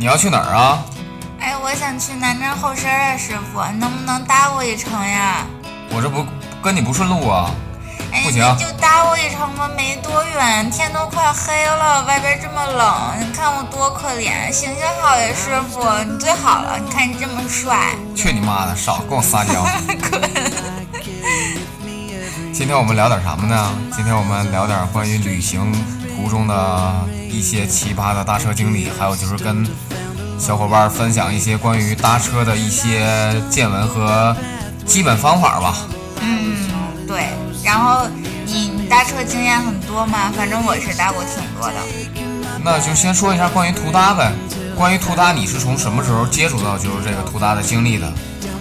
[0.00, 0.82] 你要去哪儿啊？
[1.40, 5.44] 哎，我想去南站后身啊，师傅，你能不能搭我一程呀？
[5.90, 6.24] 我这不
[6.62, 7.50] 跟你不顺路啊？
[8.10, 14.50] 哎，不行你就搭我一程吧，没多远，天都快黑了，外边这么冷，你看我多可怜。
[14.50, 17.94] 行行好呀，师傅，你最好了，你看你这么帅。
[18.16, 18.74] 去你妈的！
[18.74, 19.62] 少跟我撒娇。
[22.54, 23.70] 今天我们聊点什么呢？
[23.94, 25.70] 今天我们聊点关于旅行
[26.20, 29.66] 途中的一些奇葩的搭车经历，还有就是跟
[30.38, 34.36] 小伙伴分享一些关于搭车的一些见闻和
[34.84, 35.74] 基本方法吧。
[36.20, 36.56] 嗯，
[37.06, 37.30] 对。
[37.64, 38.06] 然后
[38.44, 40.30] 你你搭车经验很多吗？
[40.36, 41.74] 反正我是搭过挺多的。
[42.62, 44.30] 那就先说一下关于途搭呗。
[44.76, 48.12] 关于途搭，你是从什么时候接触到就是这个途搭的经历的？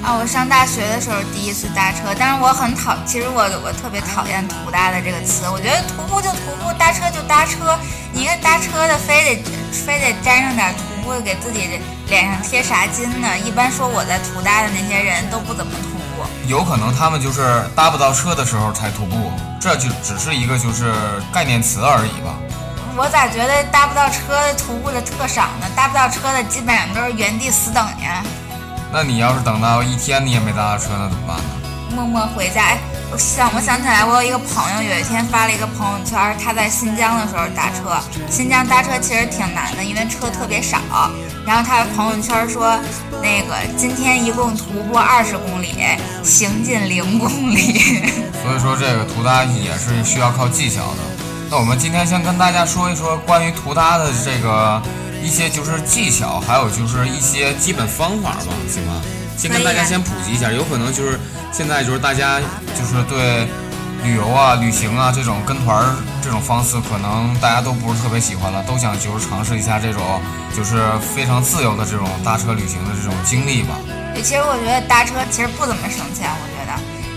[0.01, 5.43] 啊，我上大学的时候第一次搭车，但是我很讨，其实我我特别讨厌“徒搭”的这个词。
[5.51, 7.77] 我觉得徒步就徒步，搭车就搭车，
[8.13, 13.27] 你一个搭车的非得非得沾上点徒步，给自己脸上贴啥金呢？
[13.39, 16.25] 一般说我在徒搭的那些人都不怎么徒步。
[16.47, 20.93] 有可能他们就是搭不到车的时候才徒步，这就只是一个就是
[21.33, 22.39] 概念词而已吧。
[22.95, 25.67] 我咋觉得搭不到车徒步的特少呢？
[25.75, 28.23] 搭不到车的基本上都是原地死等呀。
[28.91, 31.43] 那你要是等到一天你也没搭到车，那怎么办呢？
[31.95, 32.63] 默默回家。
[32.63, 32.79] 哎，
[33.11, 37.97] 我想我想起来，我有一个朋友，有一天发了一个朋友圈，他在新疆的时候搭车。
[38.29, 40.79] 新疆搭车其实挺难的，因为车特别少。
[41.45, 42.77] 然后他的朋友圈说，
[43.21, 45.75] 那个今天一共徒步二十公里，
[46.23, 47.79] 行进零公里。
[48.41, 51.01] 所以说这个途搭也是需要靠技巧的。
[51.51, 54.81] 那我们今天先跟大家说一说关于途搭的这个。
[55.21, 59.01] 一些就是技巧，还有就是一些基本方法吧，行吗？
[59.37, 61.19] 先跟大家先普及一下，有可能就是
[61.51, 62.39] 现在就是大家
[62.77, 63.47] 就是对
[64.03, 70.21] 旅游啊、旅行啊这种跟团这种方式，可能大家都不是特别喜欢了，都想就是尝试一下这种
[70.55, 70.83] 就是
[71.15, 73.75] 非常自由的这种搭车旅行的这种经历吧。
[74.15, 76.58] 其实我觉得搭车其实不怎么省钱，我觉得。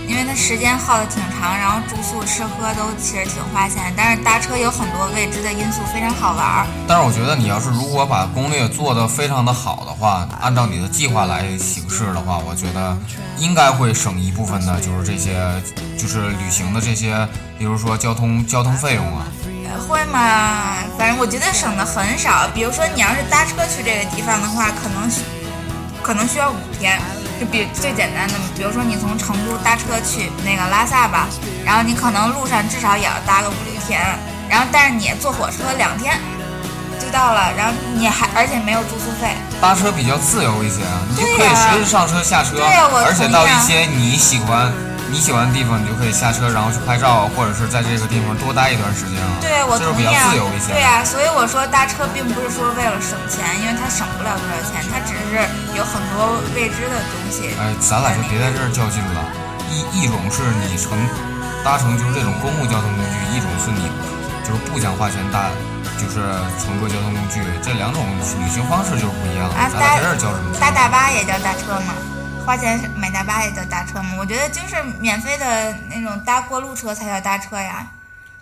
[0.07, 6.67] 因为它时间耗的挺长，然后住宿吃喝都其实挺花钱，但是搭车有很多未知的因素，非常好玩儿。
[6.87, 12.97] 但是我觉得你要是如果把攻略做得非常的好的话，按照你的计划来行事的话，我觉得
[13.37, 15.61] 应该会省一部分的，就是这些
[15.97, 17.27] 就是旅行的这些，
[17.57, 19.25] 比如说交通交通费用啊。
[19.89, 20.83] 会吗？
[20.99, 22.47] 反正我觉得省的很少。
[22.53, 25.09] 比如说你要是搭车去这个地方的话，可能
[26.03, 26.99] 可能需要五天。
[27.43, 31.27] 就比最简单的，比如说你从成都搭车去那个拉萨吧，
[31.65, 33.99] 然后你可能路上至少也要搭个五六天，
[34.49, 36.17] 然后但是你坐火车两天
[36.97, 39.27] 就到了，然后你还而且没有住宿费。
[39.59, 42.63] 搭车比较自由一些啊，你就可以随时上车下车，
[43.05, 44.71] 而且到一些你喜欢。
[45.13, 49.37] 你喜欢的地方，你就可以下车，然后去拍照，或者是在这个地方多待一段时间啊。
[49.37, 50.73] 对，我就是比较自由一些。
[50.73, 55.37] 对呀，所以我说搭车并不是说为了省钱，因为它省不了多少钱，它只是
[55.77, 57.53] 有很多未知的东西。
[57.61, 59.21] 哎，咱俩就别在这儿较劲了。
[59.69, 60.97] 一一种是你乘
[61.61, 63.85] 搭乘就是这种公共交通工具，一种是你
[64.41, 65.53] 就是不想花钱搭，
[66.01, 66.25] 就是
[66.57, 68.01] 乘坐交通工具，这两种
[68.41, 69.45] 旅行方式就是不一样。
[69.53, 70.57] 啊，咱俩在这儿较什么？
[70.57, 71.93] 搭大巴也叫搭车吗？
[72.45, 74.15] 花钱买大巴也叫搭车吗？
[74.19, 77.91] 我觉得就是免费的那种搭过路车才叫搭车呀。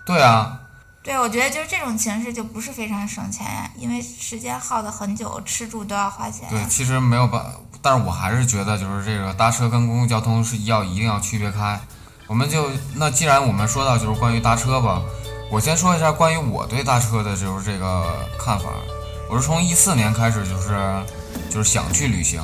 [0.04, 0.58] 对啊。
[1.04, 6.48] 对，我觉得就是这种形式就不是非常省钱呀，因为时间耗的很久，吃住都要花钱。
[6.48, 7.44] 对，其实没有办，
[7.80, 11.80] 但是我还是觉得就是这个搭车跟公共交通是要一定要区别开。
[12.28, 15.02] 我们就那既然我们说到就是关于搭车吧，
[15.50, 18.06] 我先说一下关于我对搭车的就是这个
[18.38, 18.66] 看法。
[19.28, 21.04] 我是从一四年开始就是
[21.50, 22.40] 就是想去旅行。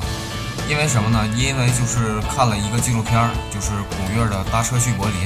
[0.69, 1.25] 因为什么呢？
[1.35, 5.17] 因为就是看了一个纪录片儿，就是古月的《搭车去柏林》，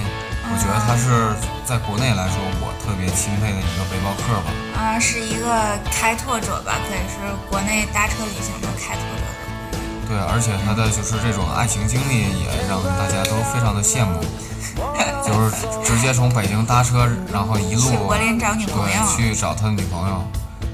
[0.47, 1.35] 我觉得他是
[1.67, 4.47] 在国内来说我特别钦佩的一个背包客吧。
[4.79, 5.51] 啊，是一个
[5.91, 7.19] 开拓者吧，可以是
[7.51, 9.27] 国内搭车旅行的开拓者。
[10.07, 14.23] 对，而且他的就是这种爱情经历也让大家都非常的羡慕，
[15.27, 17.03] 就是直接从北京搭车，
[17.33, 20.23] 然后一路去柏林找女朋友，去找他的女朋友。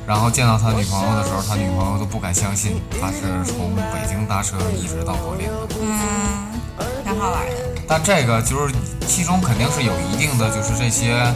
[0.09, 5.53] 然后见到他女朋友的时候，他女朋友都不敢相信他是从北京搭车一直到柏林的。
[5.79, 7.56] 嗯，挺好玩的。
[7.88, 8.73] 但这个就是
[9.08, 11.32] 其中肯定是有一定的，就是这些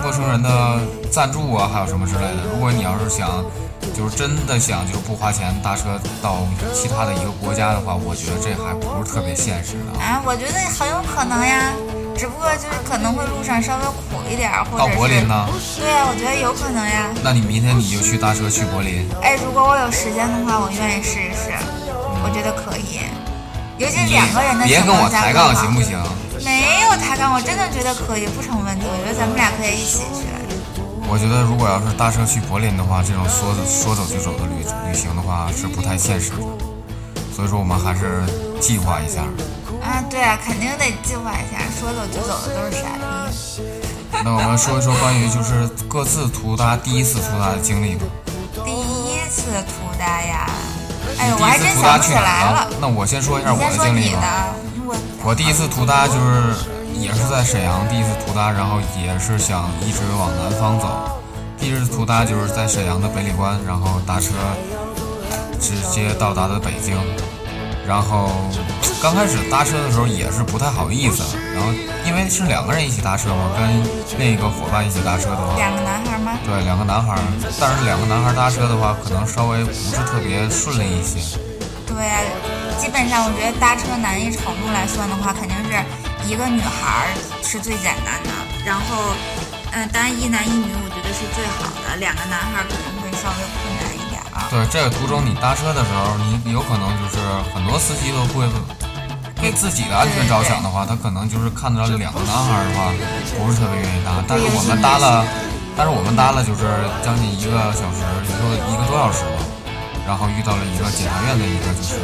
[0.00, 0.78] 陌生人的
[1.10, 2.46] 赞助啊，还有什么之类的。
[2.54, 3.44] 如果你要是想，
[3.92, 9.98] 就是真的想，就是不花钱搭车到其他的一个国家的话，我觉得这还不是特别现实的。
[10.00, 11.72] 啊，我觉得很有可能呀。
[12.22, 15.44] 只不过就是可能会路上稍微苦一点，或者到柏林呢？
[15.74, 17.10] 对啊，我觉得有可能呀。
[17.20, 19.10] 那你明天你就去搭车去柏林？
[19.20, 21.50] 哎，如果我有时间的话，我愿意试一试。
[22.22, 23.02] 我觉得可以，
[23.74, 25.98] 尤其两个人的别跟我抬杠行不行？
[26.46, 28.86] 没有抬杠，我真的觉得可以，不成问题。
[28.86, 30.22] 我觉得咱们俩可以一起去。
[31.10, 36.46] 我我觉得如果要是搭车去柏林的话，这种说说走就走的旅旅行的话是不太现实的，
[37.34, 38.22] 所以说我们还是
[38.60, 39.26] 计划一下。
[39.82, 43.02] 啊，对啊，肯定得计划一下，说走就走的都是傻逼。
[44.24, 48.04] 那我们说一说关于就是各自图搭第一次图搭的经历吧。
[48.64, 50.46] 第一次图搭呀，
[51.18, 52.76] 哎呦，我第还真想不起来去哪儿了了。？
[52.80, 54.54] 那我先说一下我的经历吧。
[54.86, 56.54] 我我第一次图搭就是
[56.94, 60.86] 也是在沈阳第一次图搭，然后也是想一直往南方走。
[61.58, 64.30] 第一次图搭就是在沈阳的北里关，然后搭车
[65.58, 66.94] 直接到达的北京。
[67.86, 68.30] 然后
[69.02, 71.72] 刚开始搭车的时候也是不太好意思，然后
[72.06, 76.38] 因为是两个人一起搭车嘛，跟另一个伙伴一起搭车的话，两个男孩吗？
[76.44, 77.22] 对两个男孩儿，
[77.58, 81.18] 但是两个男孩儿搭车的话，可能稍微不是特别顺利一些。
[81.86, 82.08] 对、
[82.78, 85.74] 基本上我觉得搭车难易程度来算的话，肯定是
[86.26, 87.06] 一个女孩儿
[87.42, 88.30] 是最简单的，
[88.64, 89.12] 然后，
[89.72, 93.81] 嗯、当然一男一女我觉得是最好的，两个男孩儿可能会稍微困难。
[94.50, 97.18] 对这个途中你搭车的时候，你有可能就是
[97.54, 98.44] 很多司机都会
[99.42, 102.92] 为自己的安全着想的话，他可能就是看到两个男孩儿的话，
[103.38, 104.22] 不是特别愿意搭。
[104.28, 105.24] 但是我们搭了，
[105.76, 106.68] 但是我们搭了就是
[107.04, 109.40] 将近一个小时，一个一个多小时吧。
[110.04, 111.94] 然后遇到了一个检察院的一个就是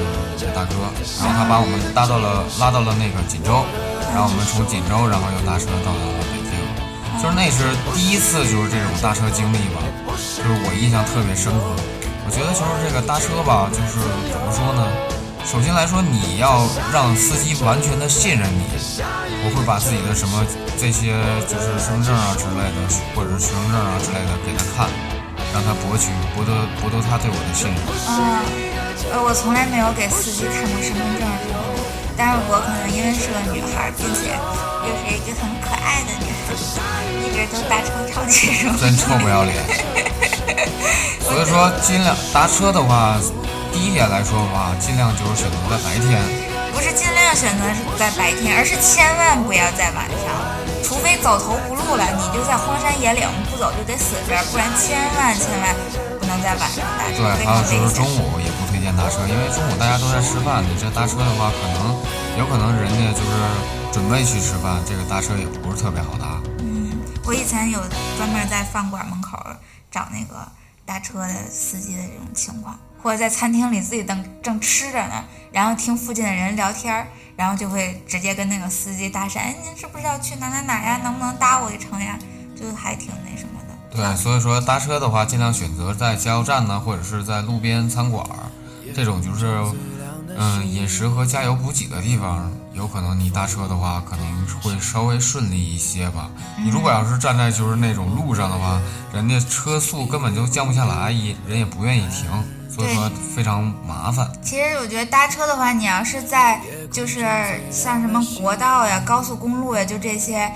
[0.54, 0.86] 大哥，
[1.18, 3.66] 然后他把我们搭到了拉到了那个锦州，
[4.14, 6.54] 然后我们从锦州，然后又搭车到达了北京。
[7.18, 9.82] 就是那是第一次就是这种搭车经历吧，
[10.14, 11.74] 就是我印象特别深刻。
[12.28, 13.96] 我觉得就是这个搭车吧，就是
[14.28, 14.84] 怎么说呢？
[15.48, 18.68] 首先来说，你要让司机完全的信任你，
[19.40, 20.44] 我会把自己的什么
[20.76, 21.16] 这些
[21.48, 22.84] 就是身份证啊之类的，
[23.16, 24.92] 或者是学生证啊之类的给他看，
[25.56, 26.52] 让他博取博得
[26.84, 27.80] 博得他对我的信任。
[28.12, 28.44] 嗯，
[29.08, 31.24] 呃，我从来没有给司机看过身份证，
[32.18, 34.34] 但是我可能因为是个女孩儿，并且
[34.82, 36.82] 又是一个很可爱的女孩子，
[37.22, 38.74] 一直都搭车超这种。
[38.74, 39.54] 真臭不要脸。
[41.22, 43.14] 所以说，尽量搭车的话，
[43.70, 46.18] 第一点来说吧，尽量就是选择在白天。
[46.74, 50.34] 不是尽量选择是在白天，而是千万不要在晚上，
[50.82, 55.70] 除非走投无路了，你就在荒山野岭，不走就得死这儿，不然千万千万
[56.18, 58.02] 不能在晚上搭车，对，非还有就是中。
[58.18, 58.37] 午
[58.98, 61.96] 搭车，因为中午大家都在吃饭，你这搭车的话，可能
[62.36, 63.30] 有可能人家就是
[63.92, 66.42] 准备去吃饭，这个搭车也不是特别好搭。
[66.58, 66.90] 嗯，
[67.24, 67.80] 我以前有
[68.16, 69.38] 专门在饭馆门口
[69.88, 70.44] 找那个
[70.84, 77.06] 搭车的司机的这种情况，或者在餐厅里自己正正吃着呢，然后听附近的人聊天儿，
[77.36, 80.98] 然后就会直接跟那个司机搭讪，哎，您是不是要去哪哪哪呀？
[81.04, 82.18] 能不能搭我一程呀？
[82.60, 83.96] 就还挺那什么的。
[83.96, 88.50] 对，所以说搭车的话，尽量选择在加油站呢，或者是在路边餐馆儿，
[88.98, 89.46] 这种就是，
[90.36, 96.28] 嗯，饮食和加油补给的地方，有可能你搭车的话，可能会稍微顺利一些吧。
[96.60, 98.80] 你如果要是站在就是那种路上的话，
[99.14, 102.28] 人家车速根本就降不下来，也人也不愿意停，
[102.68, 104.28] 所以说非常麻烦。
[104.42, 106.60] 其实我觉得搭车的话，你要是在
[106.90, 107.24] 就是
[107.70, 110.50] 像什么国道呀、高速公路呀，就这些，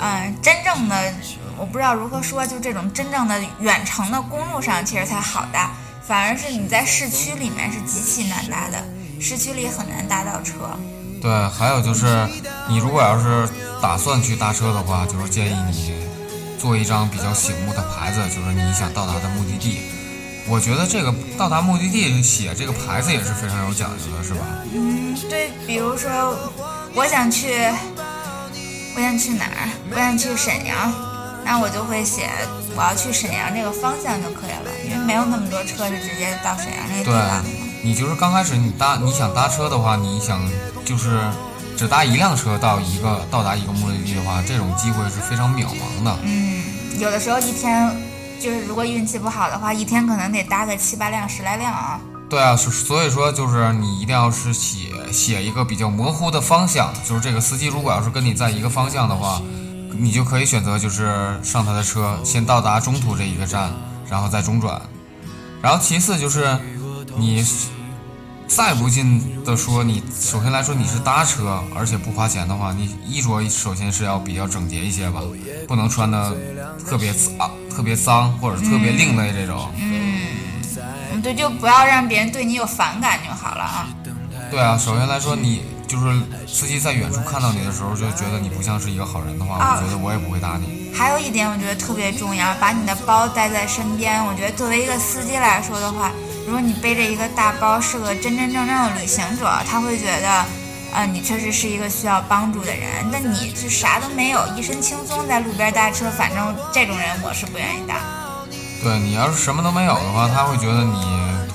[0.00, 1.14] 嗯、真正的
[1.56, 5.70] 我不知道如何说，就这种真正的远程的公路上，其实才好搭。
[6.08, 8.82] 反而是你在市区里面是极其难搭的，
[9.20, 10.54] 市区里很难搭到车。
[11.20, 12.26] 对，还有就是，
[12.66, 13.46] 你如果要是
[13.82, 15.92] 打算去搭车的话，就是建议你
[16.58, 19.82] 做一张比较醒目的牌子，就是你想到达的目的地。
[20.48, 24.40] 我觉得这个到达目的地写这个牌子也是非常有讲究的，是吧？
[24.72, 26.10] 嗯，对，比如说
[26.94, 27.52] 我想去，
[28.96, 29.68] 我想去哪儿？
[29.90, 30.90] 我想去沈阳，
[31.44, 32.30] 那我就会写
[32.74, 37.48] 我要去沈阳这个方向就可以了，因为没有那么多车是直接到沈阳这个地对方的。
[37.82, 40.40] 你就是刚开始你搭你想搭车的话，你想
[40.84, 41.20] 就是
[41.76, 46.18] 只搭一辆车到一个到达一个目的地的话，这种机会是非常渺茫的。
[46.22, 46.64] 嗯，
[46.98, 47.90] 有的时候一天
[48.40, 52.00] 就是如果运气不好的话，一天可能得搭个七八辆、十来辆啊。
[52.28, 59.40] 对啊，是所以说就是你一定要是写写一个比较模糊的方向，就是这个司机如果要是跟你在一个方向的话，
[59.96, 63.72] 你就可以选择就是上他的车，先到达中途这一个站，
[64.10, 64.80] 然后再中转。
[65.60, 66.56] 然后其次就是
[67.16, 67.44] 你
[68.46, 75.20] 再不进的说，你首先来说你是搭车，而且不花钱的话，你衣着首先是要比较整洁一些吧，
[75.66, 76.34] 不能穿的
[76.88, 79.70] 特别脏、特别脏或者特别另类这种。
[79.76, 83.88] 嗯，对，就不要让别人对你有反感就好了啊。
[84.50, 90.77] 对啊，首先来说，你就是司机在远处看到你的时候，就觉得你不像是一个好人的话，啊我觉得我也不会搭你。
[90.94, 94.24] 还有一点，我觉得特别重要，把你的包带在身边。
[94.26, 96.10] 我觉得作为一个司机来说的话，
[96.44, 100.28] 如果你背着一个大包，是个真真正正的旅行者，他会觉得，
[100.92, 107.96] 啊，你确实是一个需要帮助的人，但你就啥都没有，一身轻松在路边搭车，反正这种人我是不愿意搭。
[108.82, 110.94] 对你要是什么都没有的话，他会觉得你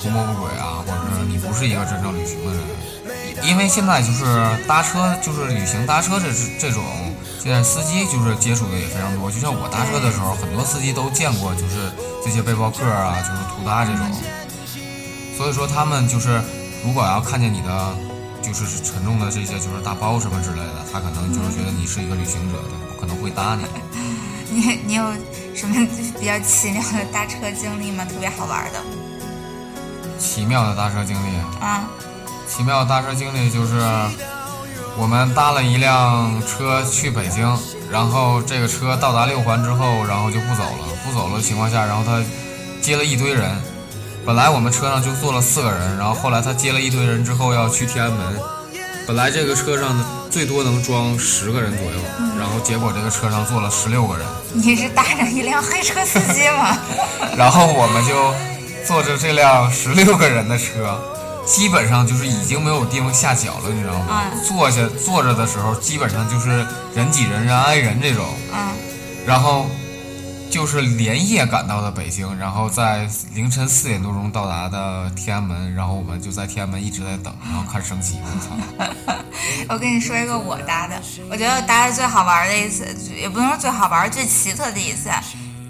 [0.02, 2.62] 图谋不轨啊，或者是你不是一个真正旅行的人。
[3.44, 6.28] 因为现在就是搭车，就是旅行搭车这
[6.60, 6.84] 这种，
[7.44, 9.30] 现在司机就是接触的也非常多。
[9.30, 11.92] 就像我搭车的时候，很多司机都见过，就是
[12.24, 14.08] 这些背包客啊，就是途搭这种。
[15.36, 16.42] 所以说他们就是
[16.86, 17.94] 如果要看见你的
[18.42, 23.66] 就是沉重的这些就是大包什么之类的，他可能就是觉得你是一个旅行者，他不可能会搭你。
[24.50, 25.04] 你你有
[25.54, 25.76] 什么
[26.18, 28.06] 比较奇妙的搭车经历吗？
[28.06, 28.80] 特别好玩的？
[30.18, 31.84] 奇妙的搭车经历啊？
[32.48, 33.82] 奇妙的搭车经历就是
[34.96, 37.46] 我们搭了一辆车去北京，
[37.92, 40.94] 然后这个车到达六环之后，然后就不走了。
[41.04, 42.24] 不走了的情况下，然后他
[42.82, 43.50] 接了一堆人。
[44.26, 48.40] 本来我们车上就坐了四个人，然后后来他接了一堆人之后要去天安门。
[49.06, 52.00] 本来这个车上最多能装十个人左右，
[52.40, 54.26] 然后结果这个车上坐了十六个人。
[54.54, 56.78] 你是搭上一辆黑车司机吗？
[57.36, 58.34] 然后我们就
[58.88, 60.98] 坐着这辆十六个人的车。
[61.46, 64.24] 基本上就是已经没有地方下脚了，你知道吗？
[64.48, 68.26] 坐下坐着的时候，基本上就是人挤人、人挨人这种。
[68.54, 68.72] 嗯。
[69.26, 69.66] 然后
[70.50, 78.18] 就是连夜赶到的北京，然后在凌晨四点多钟到达的天安门，然后我们就在天安门一直在等，然后看升旗。
[79.68, 82.86] 我 跟你说一个我搭的，我觉得搭的最好玩的一次，
[83.20, 85.10] 也不能说最好玩，最奇特的一次。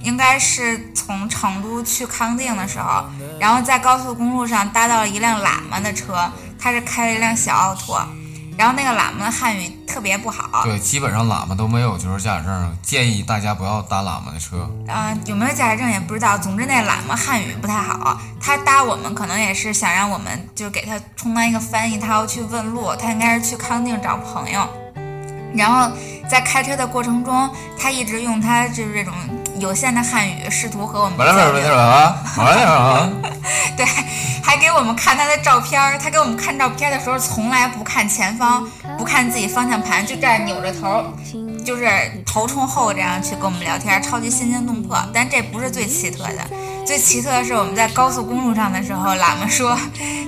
[0.03, 3.05] 应该是从成都去康定的时候，
[3.39, 6.29] 然后在高速公路上搭到了一辆喇嘛的车，
[6.59, 8.05] 他是开了一辆小奥拓，
[8.57, 10.63] 然后那个喇嘛的汉语特别不好。
[10.63, 14.69] 对，基本上喇嘛都没有就是驾驶证，建议大家不要搭喇嘛的车。
[14.87, 16.37] 嗯，有没有驾驶证也不知道。
[16.37, 24.67] 总之那喇嘛汉语不太好，他搭我们可能也是想让我们就给他充当一个翻译，他要去问路，他应该是去康定找朋友。
[25.55, 25.89] 然后
[26.27, 29.13] 在开车的过程中，他一直用他就是这种。
[29.59, 31.33] 有限的汉语试图和我们交流。
[33.75, 33.85] 对，
[34.43, 35.97] 还给我们看他的照片儿。
[35.97, 38.67] 他给我们看照片的时候，从来不看前方，
[38.97, 41.03] 不看自己方向盘，就这样扭着头，
[41.65, 41.87] 就是
[42.25, 44.97] 头冲后这样去跟我们聊天，超级心惊动魄。
[45.13, 46.45] 但这不是最奇特的，
[46.85, 49.77] 最奇特的是我们在高速公路上的时候，喇嘛说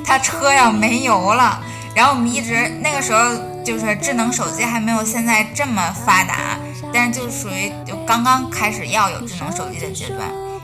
[0.05, 1.61] 他车要没油了。
[1.93, 3.19] 然后我们一直那个时候
[3.63, 6.57] 就是智能手机还没有现在这么发达，
[6.95, 10.21] 但是就属于就刚刚开始要有智能手机的阶段，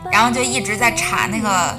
[0.09, 1.77] 然后就一直在查那个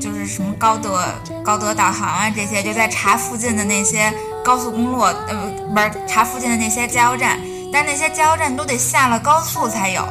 [0.00, 1.04] 就是什么高德
[1.44, 4.12] 高德导航啊这些，就在查附近的那些
[4.44, 7.38] 高速公路，呃不是查附近的那些加油站，
[7.72, 10.04] 但那些加油站都得下了高速才有，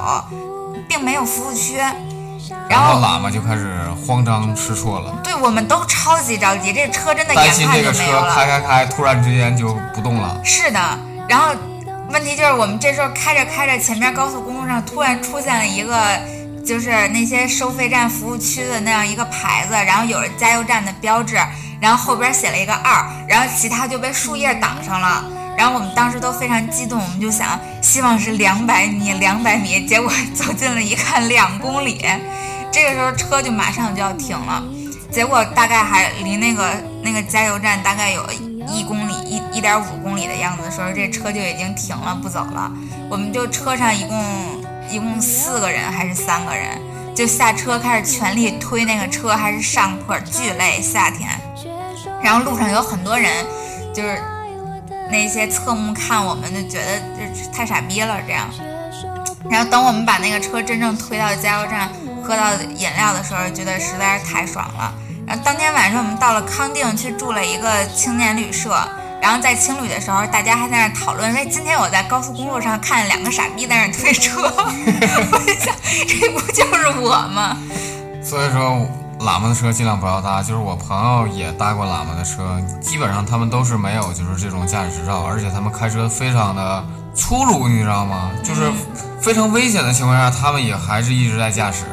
[0.88, 1.78] 并没有服务区。
[2.70, 5.14] 然后喇嘛就开始慌张失措了。
[5.24, 8.02] 对，我们都超级着急，这车真的担心这个车
[8.34, 10.40] 开开开，突然之间就不动了。
[10.44, 10.80] 是的，
[11.28, 11.54] 然后
[12.12, 16.20] 问题就是我们这时候开着开着，前面高速公路上突然出现了一个，
[16.66, 21.38] 就是那些收费站服务区的那样一个牌子，然后有了加油站的标志，
[21.80, 25.24] 然后后边写了一个二，然后其他就被树叶挡上了。
[25.58, 32.06] 然后我们当时都非常激动，我们就想希望是两百米，两百米，结果走近了一看两公里。
[32.72, 34.64] 这个时候车就马上就要停了，
[35.12, 38.26] 结果大概还离那个那个加油站大概有
[38.72, 42.72] 一公里一一点五公里的样子的时候，这车就已经停了不走了。
[43.10, 44.24] 我们就车上一共
[44.90, 46.80] 一共四个人还是三个人，
[47.16, 51.30] 就下车开始全力推那个车，还是上坡巨累，夏天。
[52.24, 53.46] 然后路上有很多人，
[53.94, 54.22] 就是
[55.10, 58.48] 那些侧目看我们，就觉得这太傻逼了这样。
[59.50, 61.90] 然后等我们把那个车真正推到加油站。
[62.24, 64.94] 喝到饮料的时候，觉得实在是太爽了。
[65.32, 68.78] 然后当天晚上我们到了康定，去住了一个青年旅社。
[69.22, 74.42] 然后在青旅的时候，大家还在那讨论说：“今天我在高速公路上看两个傻逼在那推车。
[74.44, 75.74] ”我想，
[76.06, 77.56] 这不就是我吗？
[78.22, 78.86] 所以说，
[79.20, 80.44] 喇嘛的车尽量不要搭。
[80.44, 86.86] 就是我朋友也搭过喇嘛的车，基本上他们都是没有就是这种驾驶执照，而且他们开车非常的
[87.16, 88.32] 粗鲁，你知道吗？
[88.44, 88.70] 就是
[89.22, 91.86] 非常危险的情况下，他们也还是一直在驾驶。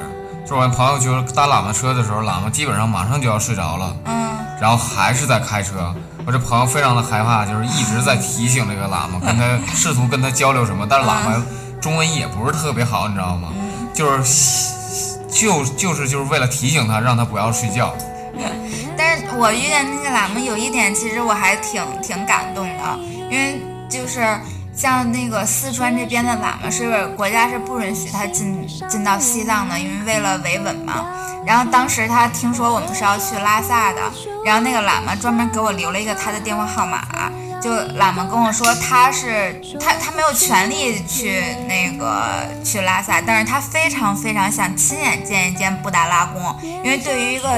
[0.48, 5.94] 是我朋友就是搭喇嘛车的时候，喇嘛基本上马上就要睡着了，嗯，然后还是在开车。
[6.24, 11.44] 我这朋友非常的害怕，就是一直在提醒这个喇嘛，跟他试图跟他交流什么，但是喇嘛
[11.82, 13.48] 中文也不是特别好，你知道吗？
[13.92, 17.94] 就是就就是就是为了提醒他，让他不要睡觉。
[18.96, 22.98] 但是我遇见那个喇嘛有一点，其实我还挺挺感动的，
[23.30, 24.26] 因为就是。
[24.78, 31.04] 像那个四川这边的喇嘛是国家是不允许他进进到西藏的，因为为了维稳嘛。
[31.44, 34.00] 然后当时他听说我们是要去拉萨的，
[34.44, 37.02] 然后那个喇嘛专门给我留了一个他的电话号码，
[37.60, 47.48] 就喇嘛跟我说，他是他他没有权利去那个去拉萨，但是他非常非常想亲眼见一见布达拉宫，因为对于一个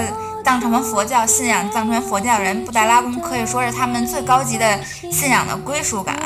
[0.44, 6.16] 藏传佛教信仰藏传佛教人，布达拉宫可以说是他们最高级的信仰的归属感。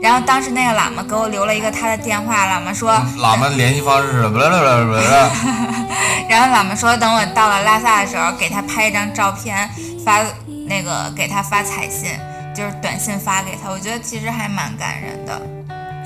[0.00, 5.30] 然后当时那个喇嘛给我留了一个他的电话，喇嘛说，喇嘛联系方式是不啦啦啦啦。
[6.28, 9.68] 然后喇嘛说，等我到了拉萨的时候，给他拍一张照片，
[10.04, 10.22] 发
[10.66, 12.10] 那个给他发彩信，
[12.54, 13.70] 就是短信发给他。
[13.70, 15.40] 我觉得其实还蛮感人的。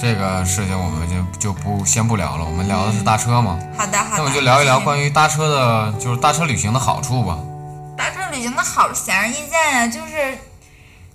[0.01, 3.59] 这个事情我们就就不先不聊了，我们聊的是搭车嘛。
[3.77, 4.19] 好的，好的。
[4.19, 7.37] 那我就聊一聊关于搭车的，就是搭车旅行的好处吧。
[7.99, 10.39] 搭车旅行的好显而易见呀，就是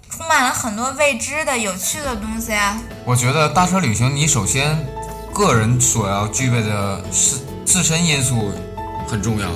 [0.10, 2.78] 充满了很多未知的、有趣的东西啊。
[3.06, 4.78] 我觉得搭车旅行，你首先
[5.34, 8.52] 个人所要具备的是自身因素
[9.08, 9.50] 很重要。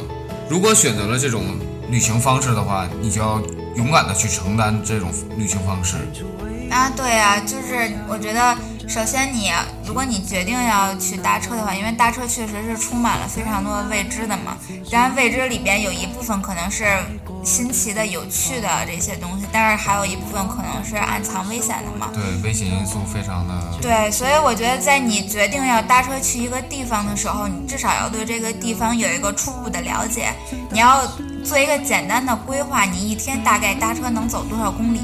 [0.49, 3.41] 如果选择了这种旅行方式的话，你就要
[3.75, 5.97] 勇敢的去承担这种旅行方式。
[6.71, 8.57] 啊，对呀，就是我觉得。
[8.87, 9.51] 首先，你
[9.85, 14.57] 如果你决定要去搭车的话，因为搭车确实是充满了非常多未知的嘛。
[14.89, 16.85] 当然，未知里边有一部分可能是
[17.43, 22.09] 新奇的、有趣的这些东西，但是还有一部分可能是暗藏危险的嘛。
[22.13, 23.53] 对，危险因素非常的。
[23.81, 30.33] 对，所以我觉得在你决定要搭车去一个地方的时候，你至少要对这个地方有一个初步的了解。
[30.71, 31.05] 你要
[31.43, 35.01] 做一个简单的规划，你一天大概搭车能走多少公里？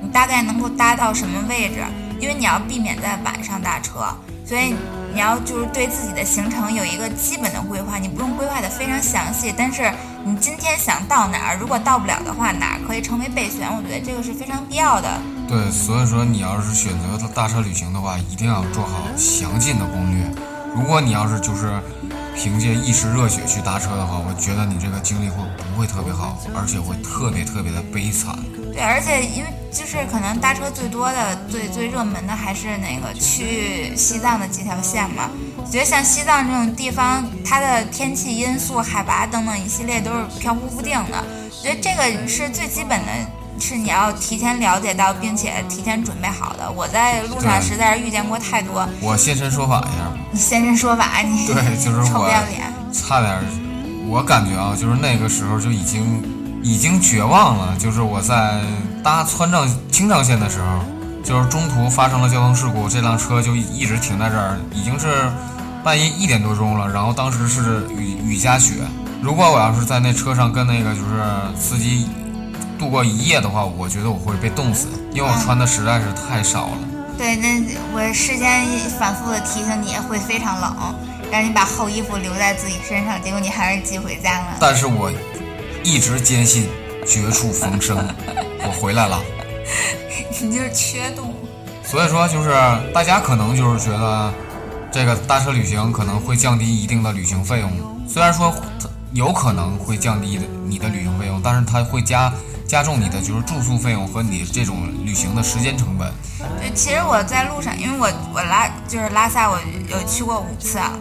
[0.00, 1.84] 你大概能够搭到什么位置？
[2.20, 4.06] 因为你要避免在晚上搭车，
[4.44, 4.74] 所以
[5.12, 7.98] 你要就是对自己的行程有一个基本的规划。
[7.98, 9.92] 你不用规划的非常详细，但是
[10.24, 13.68] 你今天想到哪儿，如果到不了的话，哪儿可以成为备选？
[13.74, 15.08] 我觉得这个是非常必要的。
[15.48, 20.30] 对，所以说你要是选择搭车旅行的话，一定要做好详尽的攻略。
[20.74, 21.80] 如果你要是就是
[22.36, 28.36] 凭借一时热血去搭车的话，我觉得你这个经历会不会特别好，而且会特别特别的悲惨。
[28.78, 35.28] 对，而且因为就是可能搭车最多的、最最热门的还是那个去西藏的几条线嘛。
[35.56, 41.24] 我觉得像西藏这种地方，它的天气因素、海拔等等一系列都是飘忽不定的。
[41.50, 43.12] 我觉得这个是最基本的，
[43.58, 46.70] 是你要提前了解到，并且提前准备好的。
[46.70, 48.88] 我在路上实在是遇见过太多。
[49.02, 50.16] 我现身说法一下。
[50.30, 52.72] 你现身说法，你对，就是臭不要脸。
[52.92, 53.42] 差点，
[54.06, 56.37] 我感觉啊，就是那个时候就已经。
[56.68, 58.60] 已经绝望了，就是我在
[59.02, 60.84] 搭川藏青藏线的时候，
[61.24, 65.06] 就是中途发生了交通事故，这辆车就一直停在这儿，已经是
[65.82, 66.86] 半夜一点多钟了。
[66.86, 68.74] 然后当时是雨雨夹雪，
[69.22, 71.24] 如果我要是在那车上跟那个就是
[71.58, 72.06] 司机
[72.78, 76.78] 度过一夜的话，我觉得我会被冻死，因为我穿的实在是太少了。
[77.16, 77.48] 对，那
[77.94, 78.66] 我事先
[78.98, 80.94] 反复的提醒你会非常冷，
[81.32, 84.58] 让你把厚衣服留在自己身上，结果你还是寄回家了。
[84.60, 85.10] 但是我。
[85.82, 86.68] 一直坚信
[87.06, 87.96] 绝处逢生，
[88.64, 89.22] 我回来了。
[90.40, 91.34] 你就是缺动。
[91.84, 92.50] 所以说，就是
[92.92, 94.32] 大家可能就是觉得
[94.92, 97.70] 这个搭车旅行可能会降低一定的旅行费用。
[98.06, 98.54] 虽然说
[99.12, 102.32] 有可能会降低你的旅行费用，但是它会加
[102.66, 106.12] 加重你的就是住宿费用和你这种旅行的时间成本。
[106.60, 110.92] 对，其实我在路上，因为我我拉就是拉萨，我有去过五次啊。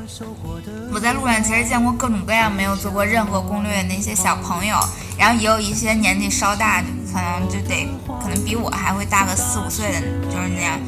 [0.92, 4.78] 我在路上其实见过各种各样没有做过任何攻略的那些小朋友，
[5.18, 6.82] 然后也有一些年纪稍大，
[7.14, 7.88] 可能就得
[8.22, 10.80] 可能比我还会大个四五岁的，就是那样，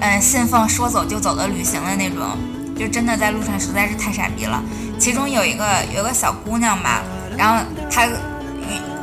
[0.00, 2.36] 嗯，信奉说走就走的旅行的那种，
[2.78, 4.62] 就真的在路上实在是太傻逼了。
[4.98, 7.02] 其中有一个有个小姑娘吧，
[7.36, 8.12] 然后她遇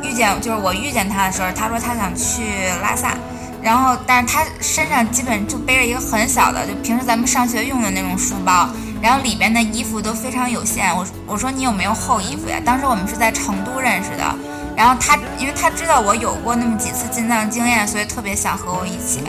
[0.04, 2.42] 遇见就是我遇见她的时候，她说她想去
[2.80, 3.14] 拉萨，
[3.60, 8.70] 然后但是她身上基本就背着一个很小的，就平时咱们上学用的那种书包。
[9.02, 12.60] 然后里边的衣服都非常有限，我我说你有没有厚衣服呀？
[12.64, 14.34] 当时我们是在成都认识的，
[14.76, 19.20] 然后他因为他知道我有过那么几次进藏经验，所以特别想和我一起。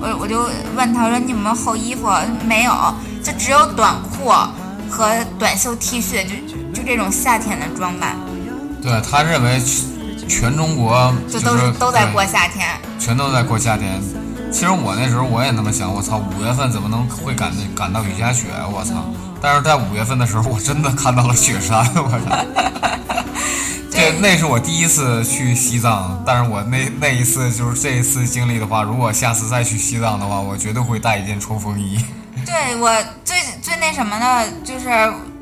[0.00, 2.08] 我我就问他，说你有没有厚衣服？
[2.46, 2.72] 没有，
[3.22, 4.32] 就只有短裤
[4.88, 6.34] 和短袖 T 恤，就
[6.72, 8.16] 就这种夏天的装扮。
[8.82, 9.60] 对他认为
[10.26, 12.66] 全中国就都是都在过夏天，
[12.98, 14.00] 全都在过夏天。
[14.52, 18.46] 其实我那时候我也那么想，我操，五月份怎么能会赶赶到雨夹雪？
[18.72, 19.04] 我操！
[19.40, 22.44] 但是在五月份的时候，我真的看到了雪山，我操！
[23.90, 32.04] 这那是我第一次去西藏，但是我那那一次就是这一次经历的话，如果下次再去西藏的话，我绝对会带一件冲锋衣。
[32.44, 32.90] 对我
[33.24, 34.88] 最最那什么的，就是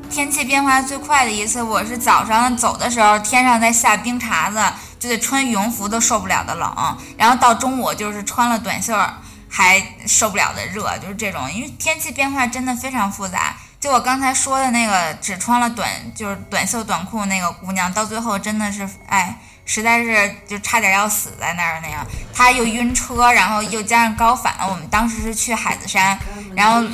[0.09, 4.59] 天气变化最快的一次，我是早上走的时候，天上在下冰碴子。
[4.99, 8.93] 就得穿羽绒服都受不了的冷，然后到中午就是穿了短袖
[9.49, 13.55] 还受不了的热，就是这种，因为天气变化真的非常复杂。
[13.79, 22.05] 就我刚才说的那个只穿了短就是短袖短裤那个姑娘，到最后真的是哎，实在是就差点要死在那儿那样。
[22.33, 24.53] 她又晕车，然后又加上高反。
[24.69, 26.19] 我们当时是去海子山，
[26.57, 26.85] 然后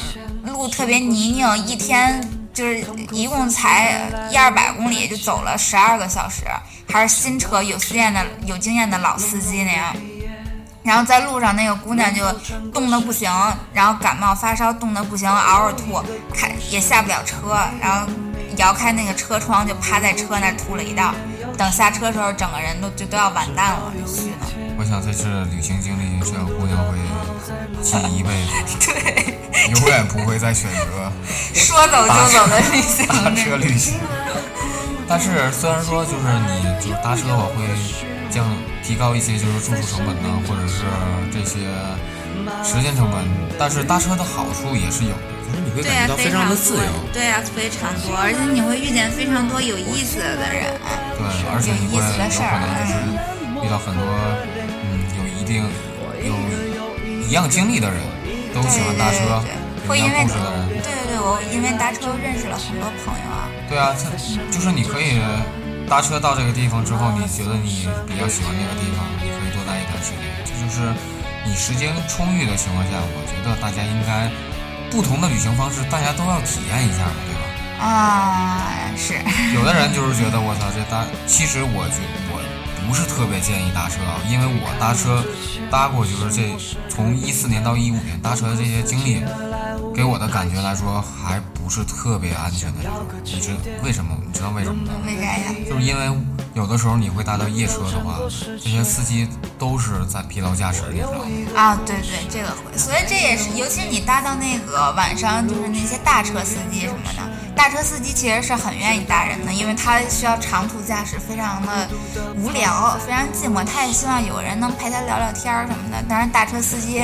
[0.43, 2.21] 路特别泥泞，一天
[2.55, 2.79] 就是
[3.11, 6.45] 一共才一二百公里，就走了十二个小时，
[6.89, 9.93] 还是新车，有经验的有经验的老司机那样。
[10.81, 12.23] 然后在路上，那个姑娘就
[12.71, 13.29] 冻得不行，
[13.73, 16.01] 然后感冒发烧，冻得不行，嗷嗷吐，
[16.33, 18.07] 开也下不了车，然后
[18.57, 21.13] 摇开那个车窗，就趴在车那吐了一道。
[21.57, 24.37] 等下车的时候，整个人都就都要完蛋了，就虚的。
[24.77, 26.97] 我想这次旅行经历，这个姑娘会
[27.81, 28.29] 记一辈
[28.67, 29.37] 子， 对，
[29.71, 31.11] 永远不会再选择
[31.55, 33.07] 说走就走的旅行。
[33.07, 33.95] 搭车旅行。
[35.07, 37.63] 但是虽然说就是你就是搭车，我会
[38.29, 38.43] 降
[38.83, 40.83] 提高一些就是住宿成本呢，或者是
[41.31, 41.69] 这些
[42.65, 43.21] 时间成本，
[43.57, 46.89] 但是搭车的好处也是有的，就是你会感觉到非常的自由。
[47.13, 50.73] 对啊，非常多，而且你会遇见非常多有意思的人。
[51.15, 52.97] 对，而且你会有可能就是
[53.61, 54.03] 遇到很多
[55.45, 55.63] 定
[56.25, 56.33] 有
[57.27, 58.01] 一样经历的人，
[58.53, 59.41] 都喜欢搭车，
[59.87, 60.67] 有一样会因为故事的人。
[60.81, 63.47] 对对对，我因为搭车认识了很多朋友啊。
[63.69, 64.03] 对啊，这
[64.51, 65.21] 就是你可以
[65.87, 70.25] 搭车到这个地方之后，你觉得你比较喜欢那个地方，你可以多待一段时间。
[70.45, 70.93] 这就是
[71.45, 74.29] 你时间充裕的情况下，我觉得大家应该
[74.89, 77.41] 不同的旅行方式，大家都要体验一下嘛，对吧？
[77.75, 79.13] 啊，是，
[79.53, 82.24] 有的人就是觉得我操这搭，其实我觉我
[82.87, 85.23] 不是特别建议搭车啊，因为我搭车
[85.69, 86.55] 搭过，就是这
[86.89, 89.21] 从一四年到一五年搭车的这些经历，
[89.93, 93.05] 给我的感觉来说还不是特别安全的那种。
[93.23, 93.51] 你知
[93.83, 94.15] 为什么？
[94.25, 94.93] 你知道为什么吗？
[95.05, 95.53] 为啥呀？
[95.67, 96.17] 就是因为
[96.53, 98.19] 有的时候你会搭到夜车的话，
[98.61, 101.25] 这些司机都是在疲劳驾驶，你知道吗？
[101.55, 107.21] 啊，对对，这个会，所以这也是，尤其你搭到那个晚上，就是那些大车司机什么的，
[107.55, 111.87] 大车司机其实是很愿意搭人的，因为他需要长途驾驶，非常的
[112.35, 116.03] 无聊，非常寂寞，他也希望有人能陪他聊聊天什么的。
[116.07, 117.01] 当然，大车司机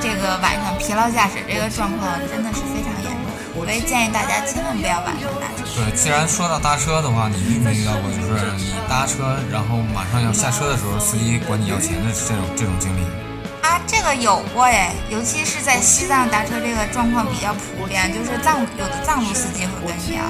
[0.00, 3.10] 这个晚上疲劳驾驶这个状况真的是非常严
[3.54, 5.64] 重，所以建议大家千万不要晚上搭车。
[5.74, 13.23] 对，既然说到搭车的话，你遇没遇到过就是你搭车，然后马上要下车的时候，司机管你要钱的这种这种经历？
[13.64, 20.22] 啊，这个有过哎，尤其是在西藏搭车，这个状况比较普遍，就是藏有的藏族司机会跟你要，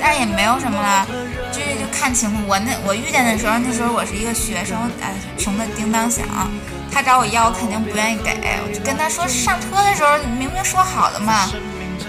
[0.00, 1.06] 但是也没有什么了，
[1.52, 2.42] 就是就看情况。
[2.48, 6.24] 我那我遇见的时候，那时候我是一个学生，哎，穷的叮当响，
[6.90, 8.32] 他找我要，我肯定不愿意给，
[8.64, 11.52] 我就跟他说上车的时候明明说好的嘛。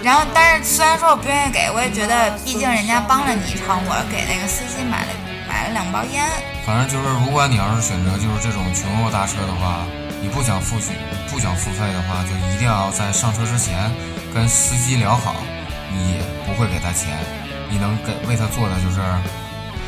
[0.02, 5.12] 然后，但是虽然说我不愿意给，我也觉得毕竟人家帮了你一场，我给那个司机买了
[5.46, 6.24] 买了两包烟。
[6.64, 9.84] 反正就是，如果你要是选择就是这种穷游搭车的话，
[10.22, 10.92] 你不想付取
[11.30, 13.90] 不想付费的话，就一定要在上车之前
[14.34, 15.34] 跟司机聊好，
[15.92, 17.16] 你不会给他钱，
[17.70, 19.00] 你能给为他做的就是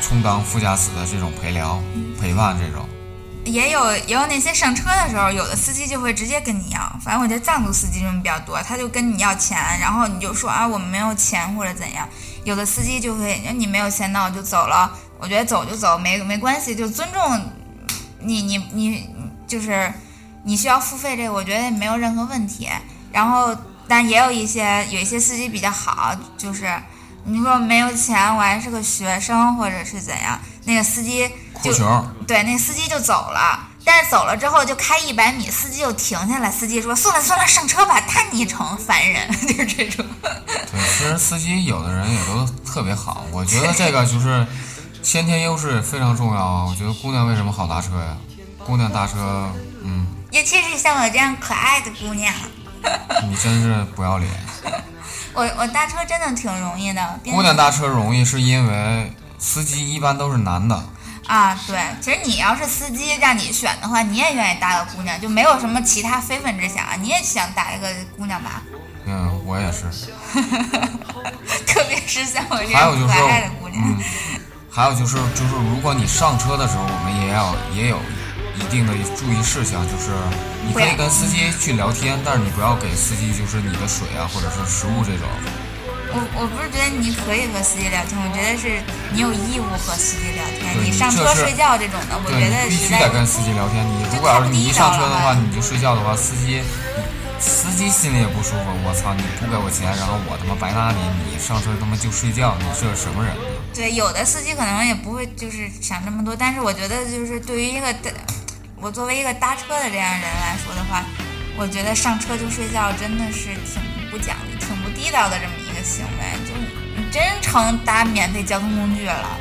[0.01, 1.79] 充当副驾驶的这种陪聊、
[2.19, 2.83] 陪伴这种。
[3.45, 6.79] 也有也有那些上车的时候，有的司机就会直接跟你要。
[7.03, 12.07] 反正我觉得藏族司机这种比较多，他就跟你要钱，然后你就说啊我们没有钱或者怎样。
[12.43, 14.91] 有的司机就会，你没有钱那我就走了。
[15.19, 17.39] 我觉得走就走，没没关系，就尊重
[18.19, 19.09] 你你你
[19.45, 19.93] 就是
[20.43, 22.69] 你需要付费这个，我觉得也没有任何问题。
[23.11, 23.55] 然后
[23.87, 26.71] 但也有一些有一些司机比较好，就是
[27.25, 31.29] 你说没有钱，我还是个学生或者是怎样，那个司机
[31.61, 31.71] 就
[32.27, 33.69] 对，那司机就走了。
[33.85, 36.49] 但是走了之后就开一百米，司机就停下来。
[36.49, 39.29] 司机说：“算了算了，上车吧，太昵称，烦人。
[39.43, 40.05] ”就是这种。
[40.23, 44.47] 对，其实司机有的人也都特别好，我觉得 这个就是
[45.01, 46.65] 先天优势非常重要啊。
[46.65, 48.15] 我觉得姑娘为什么好搭车呀？
[48.65, 49.51] 姑娘搭车，
[49.83, 52.33] 嗯，尤其是像我这样可爱的姑娘，
[53.29, 54.29] 你真是不要脸。
[55.33, 57.19] 我我搭车真的挺容易的。
[57.25, 60.83] 姑娘搭车容易是因为司机一般都是男的，
[61.27, 68.61] 啊，对，其实你要是司机让你选的话，你也愿意搭个姑娘，就没有什么其他非分之想，你也想搭一个姑娘吧？
[69.05, 69.83] 嗯，我也是。
[71.67, 73.83] 特别是像我这样可爱的姑娘。
[73.83, 73.97] 嗯，
[74.69, 77.99] 还有就是就是如果你上车的时候，我们也要也有
[78.63, 80.09] 一定的注意事项，就是
[80.65, 85.27] 你可以跟司机去聊天，但是你不要给司机就是你的水啊或者是食物这种。
[86.15, 88.79] 我我不是觉得你可以和司机聊天，我觉得是
[89.11, 90.77] 你有义务和司机聊天。
[90.79, 93.83] 你上车睡觉这种的，我，觉得必须得跟司机聊天。
[93.83, 96.61] 你如果要是你一上车的话，你就睡觉的话，司机
[97.41, 98.69] 司机心里也不舒服。
[98.85, 103.33] 我操，你不给我钱，然后我他妈白拿你，你上车他妈就睡觉，你这是什么人？
[103.73, 108.13] 对有的司机可能也不会就是想这么多，但是我觉得就是对于一个搭
[108.83, 111.01] 我作为一个搭车的这样人来说的话，
[111.55, 113.79] 我觉得上车就睡觉真的是挺
[114.11, 116.23] 不讲究、挺不地道的这么一个行为。
[116.43, 116.51] 就
[116.99, 119.39] 你真成搭免费交通工具了。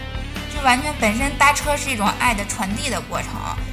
[0.55, 3.33] 就完全本身搭车是一种爱的传递的过程，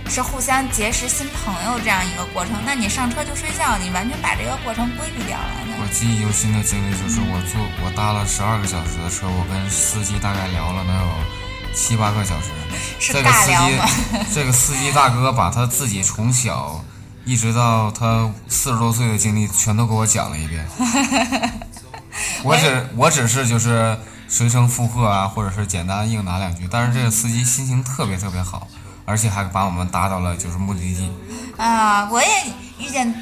[0.10, 2.56] 是互相结识新朋友这样一个过程。
[2.66, 5.46] 那你上车就睡觉，你完全把这个过程规避掉了。
[5.78, 11.08] 我记忆犹新的经历就是我坐我搭了十二个小时的车，我跟司机大概聊了能有
[11.74, 12.48] 七八个小时。
[13.00, 13.80] 是这个司机？
[14.36, 16.84] 这个司机大哥把他自己从小
[17.24, 20.68] 一直到他四十多岁的经历全都给我讲了一遍。
[22.44, 28.68] 我只我只是就是随声附和啊，或者是简单应答两句，但是这个司机心情特别特别好，
[29.06, 31.10] 而且还把我们搭到了就是目的地。
[31.58, 32.28] 啊，我也
[32.78, 33.14] 遇见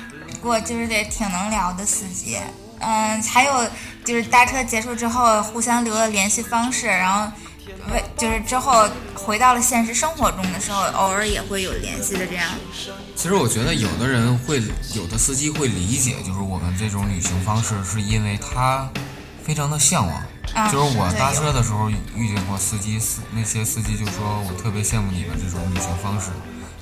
[0.41, 2.39] 过，就是得挺能聊的司机。
[2.79, 3.69] 嗯，还有
[4.03, 7.31] 就是搭车结束之后互相留了联系方式，然后
[7.91, 12.47] 为就是之后回到了现实生活中的时候，偶尔也会有联系的这样。
[13.15, 14.61] 其实我觉得有的人会，
[14.95, 18.89] 有的司机会理解，就是我们这种旅行方式，是因为他
[19.43, 20.21] 非常的向往。
[20.53, 26.29] 啊，就是我搭车的时候遇见过司机，司那些司机就说我特别羡慕你们这种旅行方式，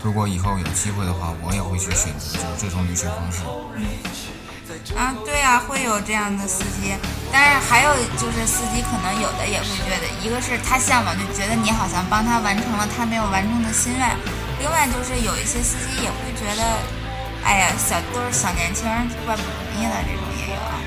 [0.03, 3.39] 如果以后有机会的话，我也会去选择就是这种旅行方式。
[4.93, 6.93] 啊，对啊，会有这样的司机，
[7.31, 7.89] 但是还有
[8.21, 14.07] 就是司机可能有的也会觉得，一个是他向往，就觉得你好像帮他完成了他没有完成的心愿；
[14.59, 16.63] 另外就是有一些司机也会觉得，
[17.43, 20.77] 哎呀，小都是小年轻儿，怪不容易的，这种也有啊。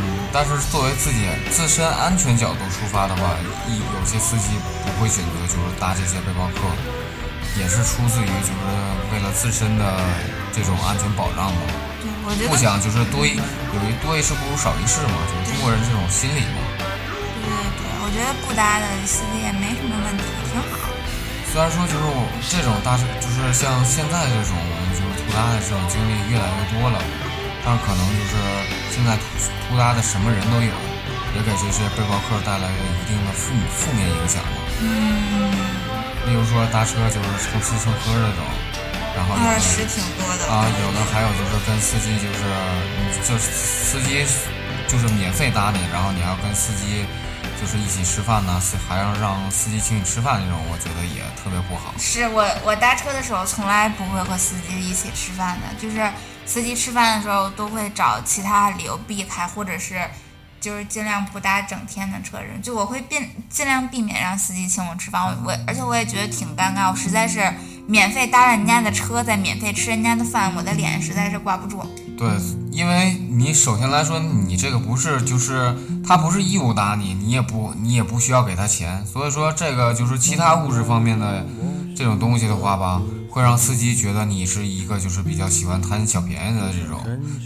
[0.00, 3.36] 嗯，但是作为自己自身安全角度出发的话，
[3.68, 6.66] 一有些司机不会选择就是搭这些背包客，
[7.60, 8.64] 也是出自于就是
[9.12, 10.00] 为了自身的
[10.52, 11.60] 这种安全保障嘛。
[12.02, 16.58] 对，我觉得不想就是多一有一多一事不如少一事嘛，就是中国人这种心理嘛。
[16.74, 16.82] 对
[17.38, 17.46] 对
[17.78, 20.90] 对，我觉得不搭的司机也没什么问题，挺好。
[21.52, 24.56] 虽然说就是我这种搭车，就是像现在这种
[24.96, 26.98] 就是涂搭的这种经历越来越多了，
[27.62, 28.34] 但是可能就是
[28.90, 29.22] 现在途
[29.68, 30.72] 途搭的什么人都有，
[31.36, 34.58] 也给这些背包客带来了一定的负负面影响嘛。
[34.80, 35.52] 嗯，
[36.24, 38.40] 例如说搭车就是蹭吃蹭喝这种，
[39.14, 40.46] 然后有二十挺多的。
[40.50, 44.24] 啊，有的还有就是跟司机就是，嗯就是司机
[44.88, 47.04] 就是免费搭你，然后你还要跟司机
[47.60, 51.94] 就是一起吃饭呢，是还要让司机请你吃饭那种，我觉得也特别不好。
[51.98, 56.10] 是我我搭车的时候从来不会和司机一起吃饭的，就是
[56.44, 60.00] 司机吃饭的时候都会找其他理由避开，或者是
[60.60, 62.60] 就是尽量不搭整天的车人。
[62.60, 67.40] 就我会尽尽量避免让司机请我吃饭，我我而且我也觉得挺尴尬，我实在是
[67.86, 71.82] 免费搭人家的车，再免费吃人家的饭，我的脸实在是挂不住。
[72.16, 72.28] 对，
[72.70, 75.74] 因为你首先来说，你这个不是就是
[76.06, 81.44] 他不是义务搭你，你也不你也不需要给他钱，所以说这个就是其他物质方面的
[81.96, 87.00] 这种东西的话吧，会让司机觉得你是一个就是比较喜欢贪小便宜的这种。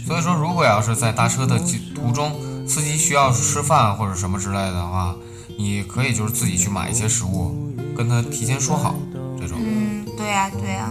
[0.05, 1.57] 所以说，如果要是在搭车的
[1.95, 2.35] 途中，
[2.67, 5.15] 司机需要吃饭或者什么之类的话，
[5.57, 8.95] 你可以就是自己去买一些食物，跟他提前说好
[9.39, 9.57] 这种。
[10.27, 10.89] 嗯，对呀、对呀、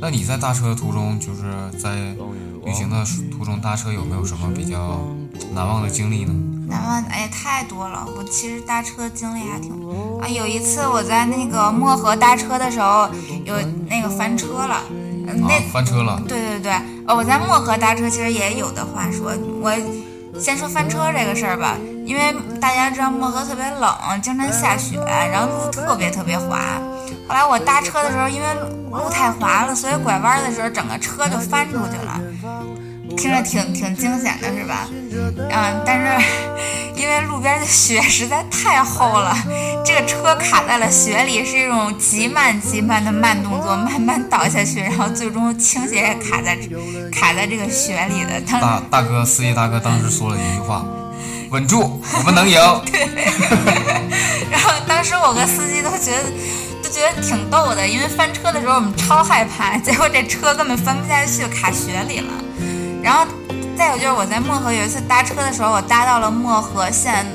[0.00, 1.42] 那你在搭车途中，就是
[1.78, 1.94] 在
[2.64, 5.00] 旅行的途中搭车，有没有什么比较
[5.52, 6.32] 难忘的经历呢？
[6.66, 9.70] 难忘哎呀太多了，我其实搭车经历还挺
[10.20, 10.26] 啊。
[10.26, 13.08] 有一次我在那个漠河搭车的时候，
[13.44, 13.54] 有
[13.88, 16.72] 那个翻车了，嗯那啊，翻车了，对对对，
[17.06, 19.72] 呃，我在漠河搭车其实也有的话说，我
[20.40, 23.88] 先说翻车这个事儿吧，因为大家知道漠河特别冷，
[24.22, 24.98] 经常下雪，
[25.30, 26.58] 然后路特别特别滑。
[27.26, 28.46] 后来我搭车的时候，因为
[28.90, 32.20] 路太滑了，所以拐弯的时候整个车就翻出去了，
[33.16, 34.88] 听着挺挺惊险的是吧？
[35.50, 36.24] 嗯，但是
[36.94, 39.36] 因为路边的雪实在太厚了，
[39.84, 46.56] 这个车卡在了雪里，是一种极慢极慢的慢动作，慢慢倒下去，然后最终倾斜卡在
[47.10, 48.40] 卡在这个雪里的。
[48.42, 50.84] 当大大哥司机大哥当时说了一句话
[51.50, 52.60] ：“稳住，我们能赢。
[52.92, 53.08] 对
[54.50, 62.32] 然后当时我跟司机都觉得都觉得挺逗的，因为翻车的时候我们超害怕，结果这车根本翻不下去，卡雪里了。
[63.02, 63.26] 然后
[63.76, 67.26] 再有就是我在漠河有一次搭车的时候，我搭到了漠河县，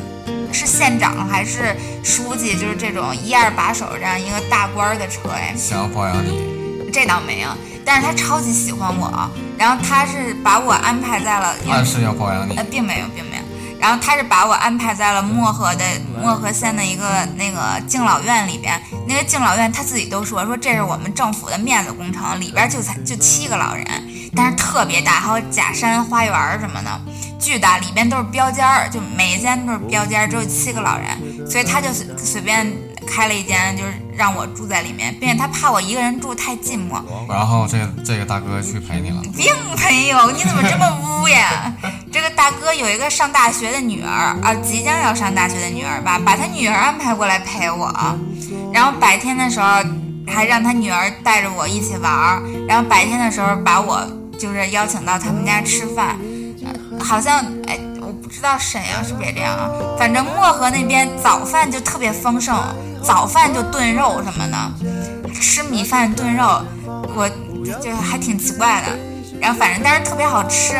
[0.54, 7.50] 是县长还是书记，就是这种 一二把手这样一个大官儿的车哎”，想要包养你，这倒没有，
[7.84, 12.64] 但是他超级喜欢我，然后他是把我安排在了，暗示要包养你呃，。
[12.64, 13.39] 并没有，并没有。
[13.80, 15.86] 然后他是把我安排在了漠河的
[16.22, 18.80] 漠河县的一个那个敬老院里边。
[19.08, 23.86] 那个敬老院他自己都说说这是我们政府的面子工程，里边就才就七个老人，
[24.36, 27.02] 但是特别大，还有假山花园儿什么的，
[27.40, 32.72] 巨大，里边都是标间儿，就每一间都是标间儿，只有七个老人，所以他就随随便
[33.10, 41.74] 开了一间，就是让我住在里面，并且他怕我一个人住太寂寞，然后这这个大哥去陪你了，并没有，你怎么这么污呀？
[42.12, 47.92] 这个大哥有一个上大学的女儿啊，即将要上大学的女儿吧，把他女儿安排过来陪我，
[48.72, 49.68] 然后白天的时候
[50.28, 54.06] 还让他女儿带着我一起玩儿，然后白天的时候把我
[54.38, 56.18] 就是邀请到他们家吃饭，
[56.64, 57.80] 呃好像哎，
[58.30, 59.70] 知道沈阳是不是也这样啊？
[59.98, 62.56] 反正漠河那边早饭就特别丰盛，
[63.04, 66.62] 早饭就炖肉什么的，吃米饭炖肉，
[67.16, 67.28] 我
[67.82, 68.88] 就还挺奇怪的。
[69.42, 70.76] 然后反正但是特别好吃，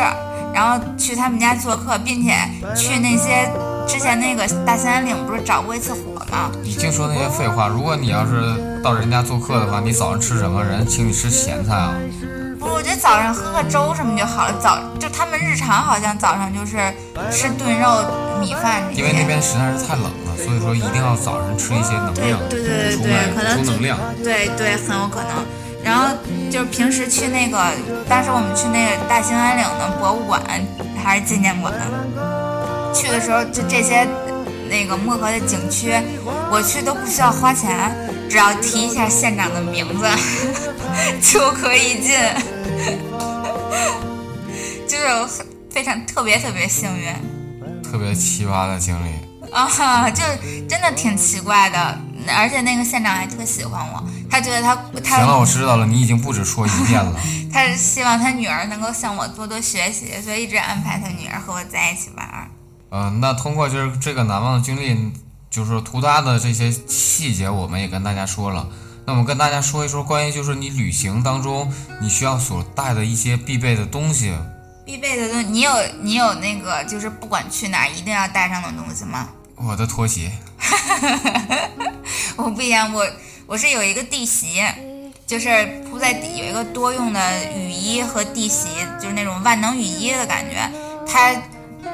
[0.54, 2.34] 然后去他们家做客，并且
[2.76, 3.50] 去那些
[3.86, 6.50] 之前那个大兴安岭不是着过一次火吗？
[6.62, 7.66] 你净说那些废话。
[7.68, 10.62] 如果你要是到人家做客的话，你早上吃什么？
[10.62, 11.94] 人请你吃咸菜啊？
[12.90, 14.54] 觉早上喝个粥什么就好了。
[14.60, 16.76] 早就他们日常好像早上就是
[17.30, 18.04] 吃炖肉、
[18.40, 19.00] 米饭这些。
[19.00, 23.98] 因为那边实在是太冷了，所以说一定要早上吃一些能量，对对对对可能出能量。
[24.24, 25.30] 对对，很有可能。
[25.82, 26.14] 然后
[26.50, 27.58] 就是平时去那个，
[28.08, 30.42] 当时我们去那个大兴安岭的博物馆
[31.02, 31.72] 还是纪念馆，
[32.92, 34.06] 去的时候就这些
[34.68, 35.94] 那个漠河的景区，
[36.50, 37.90] 我去都不需要花钱，
[38.28, 40.06] 只要提一下县长的名字
[41.22, 42.14] 就可以进，
[44.88, 47.12] 就是非常特别特别幸运。
[47.82, 49.10] 特别奇葩的经历。
[49.52, 50.22] 啊，就
[50.68, 57.20] 真的挺奇怪的，而且那个县长还特喜欢我，他觉得他他行了，我知道了，你已经不止说一遍了。
[57.52, 62.48] 他是希望他女儿能够向我多多学习，所以一直安排他女儿和我在一起玩
[62.92, 63.02] 嗯。
[63.02, 65.12] 呃，那通过就是这个难忘的经历，
[65.50, 68.68] 就是图他的这些细节，我们也跟大家说了。
[69.06, 74.32] 那我们跟大家说一说关于就是你旅行当中你需要所带的一些必备的东西。
[74.84, 79.28] 必备的东西，你有你有那个就是不管去哪儿一定要带上的东西吗？
[79.56, 80.32] 我的拖鞋，
[82.36, 83.06] 我不一样，我
[83.46, 84.62] 我是有一个地席，
[85.26, 90.68] 就是铺在底有一个多用的雨衣和地席，就是那种万能雨衣的感觉。
[91.06, 91.34] 它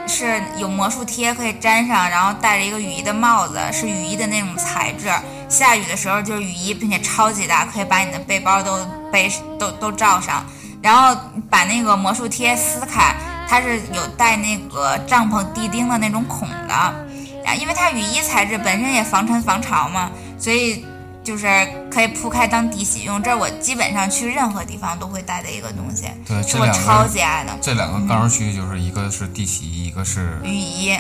[0.07, 5.11] 是有魔术贴可以粘上，然后戴着一个雨衣的帽子，是雨衣的那种材质。
[5.49, 10.45] 下雨的时候就是雨衣，并且超级大，可以把你的背包都背都都罩上。
[10.83, 13.17] 然后把那个魔术贴撕开，
[13.49, 16.75] 它是有带那个帐篷地钉的那种孔的。
[16.75, 20.85] 啊，因为它雨衣材质本身也防尘防潮嘛，所以
[21.23, 21.47] 就是
[21.91, 23.23] 可以铺开当地洗用。
[23.23, 30.97] 这是我基本上去任何地方都会带的一个东西，对，是我超级爱的这两个刚需就是一个是地洗衣，一个是雨衣、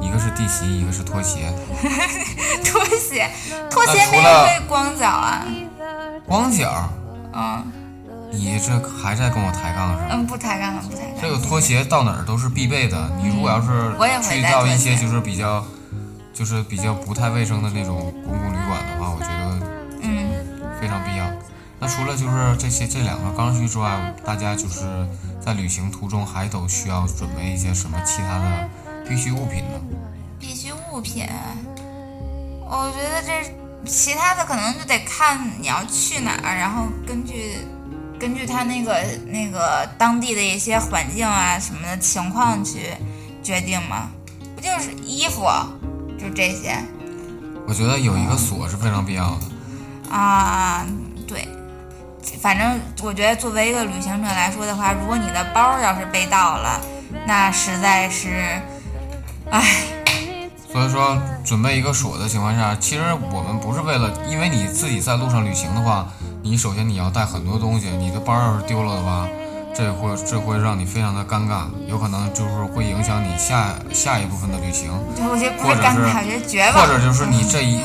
[0.00, 1.52] 一个是地席，一个是拖鞋。
[2.64, 3.30] 拖鞋，
[3.70, 5.44] 拖鞋那除了光脚啊。
[6.26, 6.88] 光脚，
[7.32, 7.64] 嗯
[8.32, 10.08] 你这还在跟我抬杠是吗？
[10.12, 11.20] 嗯，不抬杠了，不抬杠。
[11.20, 13.10] 这个拖鞋到哪儿都是必备的。
[13.20, 15.64] 你如果要是我也去到一些就是比较，
[16.32, 19.66] 就是比较不太卫生的那种公共旅馆的话，我觉得
[20.02, 20.30] 嗯，
[20.80, 21.26] 非常必要。
[21.80, 24.84] 那除了就是这些这两个刚需之外，大家就是
[25.40, 28.68] 在旅行途中还都需要准备一些什么其他的
[29.10, 29.80] 必需物品呢？
[30.38, 31.26] 必需物品，
[32.64, 33.52] 我觉得这
[33.84, 37.56] 其他的可能就得看你要去哪儿，然后根据
[38.20, 42.90] 根据他那个那个当地的一些环境啊什么的情况去
[43.42, 44.10] 决定嘛。
[44.54, 45.44] 不就是衣服，
[46.16, 46.76] 就这些
[47.66, 50.14] 我觉得有一个锁是非常必要的。
[50.14, 50.86] 啊？
[51.26, 51.48] 对，
[52.40, 56.80] 反正我觉得作为一个旅行者来说的话，如果你的包要是被盗了，
[57.26, 58.60] 那实在是，
[59.50, 59.86] 唉。
[60.72, 66.06] 所以说，准备一个锁的情况下，其实我们不是为了，因为你自己在路上旅行的话，
[66.42, 69.26] 你首先你要带很多东西，你的包要是丢了的话，
[69.74, 74.92] 这会这会让你非常的尴尬，有可能就是会影响你下下一部分的旅行，
[75.28, 76.74] 我觉得不或者是是尴尬，我觉得绝望。
[76.74, 77.80] 或者就是你这一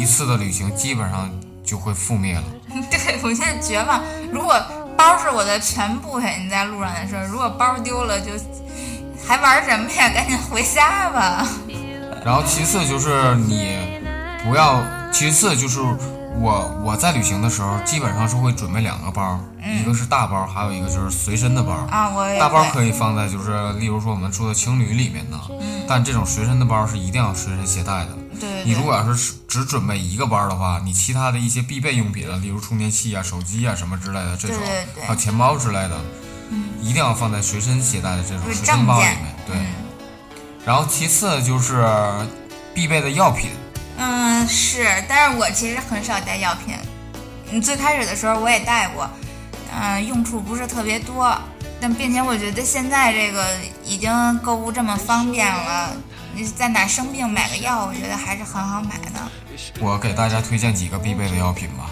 [0.00, 1.30] 一次的旅行基本上
[1.62, 2.44] 就会覆灭了。
[2.90, 4.00] 对我现在绝望。
[4.32, 4.58] 如果
[4.96, 8.32] 包是我的全部，你在路上的事儿，如果包丢了，就
[9.30, 10.10] 还玩什么呀？
[10.12, 11.46] 赶紧回家吧。
[12.26, 13.78] 然后其次就是你
[14.42, 15.80] 不要，其次就是
[16.36, 21.70] 我我在旅行的时候基本上是会准备两个包，一个是大包，还有一个就是随身的包。
[21.92, 28.08] 啊，我大包会可以放在就是例如说我们住的青旅里面的，嗯但这种随身的包是一定要随身携带的。
[28.40, 34.56] 对对你如，果要是只准备一个包的话，你其他的一些必备用品啊，例如充电器啊、手机啊什么之类的这种，
[35.06, 35.96] 还有钱包之类的，
[36.80, 39.34] 一定要放在随身携带的这种就是随身包里面。
[39.46, 39.56] 对，
[40.64, 41.84] 然后其次就是
[42.74, 43.50] 必备的药品，
[43.96, 46.74] 嗯是，但是我其实很少带药品。
[47.50, 49.08] 嗯，最开始的时候我也带过，
[49.72, 51.36] 嗯、用处不是特别多。
[51.82, 53.46] 但并且我觉得现在这个
[53.86, 55.96] 已经购物这么方便了，
[56.34, 59.20] 你在哪生病买个药，我觉得还是很好买的。
[59.80, 61.90] 我给大家推荐几个必备的药品吧。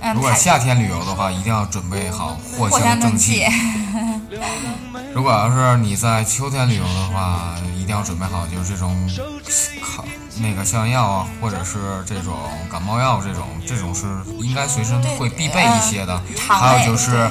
[0.00, 3.46] 嗯，如果夏天旅游的话，一定要准备好藿藿香香正正气气。。
[5.14, 8.94] 如果要是你在秋天旅游的话，一定要准备好就是这种
[9.82, 10.04] 抗
[10.40, 12.34] 那个消炎药啊，或者是这种
[12.70, 14.06] 感冒药，这种这种是
[14.40, 16.22] 应该随身会必备一些的。
[16.48, 17.28] 还有就是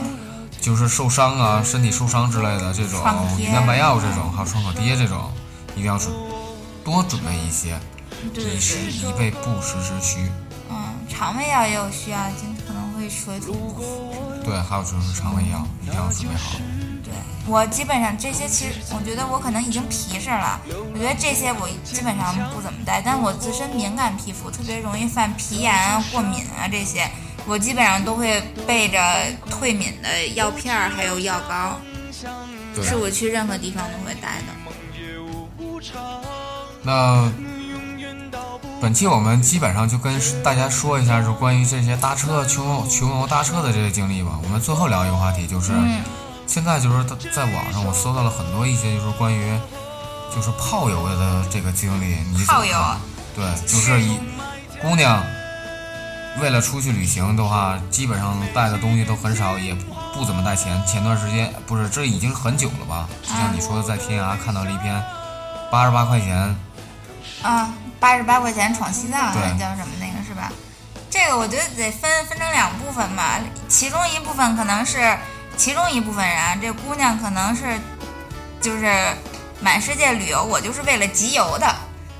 [0.59, 2.99] 就是受伤啊，身体受伤之类的这种
[3.37, 5.31] 云南白药这种，还有创可贴这种，
[5.75, 6.11] 一定要准
[6.83, 7.79] 多准备一些，
[8.33, 10.19] 以时，以备不时之需。
[10.69, 10.75] 嗯，
[11.07, 12.56] 肠胃药也有需要，就可能
[13.07, 14.13] 会水土不服。
[14.43, 16.59] 对，还有就是肠胃药，一定要准备好。
[17.03, 17.13] 对
[17.47, 20.59] 我基本上这些，其实我觉得我可能已经皮实了。
[20.93, 27.09] 我觉得这些我基本上不怎么带，但我自身敏感皮肤，特别容易犯皮炎啊、过敏啊这些，
[27.45, 28.99] 我基本上都会备着
[29.49, 31.79] 退敏的药片儿，还有药膏，
[32.75, 34.53] 对，是我去任何地方都会带的。
[36.83, 37.31] 那
[38.79, 44.39] 本期我们基本上就跟大家说一下，就关于这些搭车穷游穷游搭车的这些经历吧。
[44.43, 46.01] 我们最后聊一个话题，就是、嗯
[46.47, 47.03] 现在就是
[47.35, 49.59] 在网上我搜到了很多一些就是关于
[50.33, 52.97] 就是炮友的这个经历，你怎么？
[53.35, 54.17] 对，就是一
[54.81, 55.21] 姑娘
[56.39, 59.75] 为了出去旅行的话，基本上带的东西都很少，也
[60.13, 60.81] 不怎么带钱。
[60.87, 63.09] 前段时间不是，这已经很久了吧？
[63.21, 65.03] 就像你说的，在天涯看到了一篇
[65.69, 66.55] 八十八块钱
[67.43, 67.69] 啊，
[68.07, 70.49] 八十八块钱闯西藏，对还叫什么那个是吧？
[71.09, 73.37] 这个我觉得得分分成两部分吧，
[73.67, 75.17] 其中一部分可能是
[75.57, 77.63] 其中一部分人啊，这姑娘可能是
[78.61, 78.89] 就是
[79.59, 81.67] 满世界旅游，我就是为了集邮的，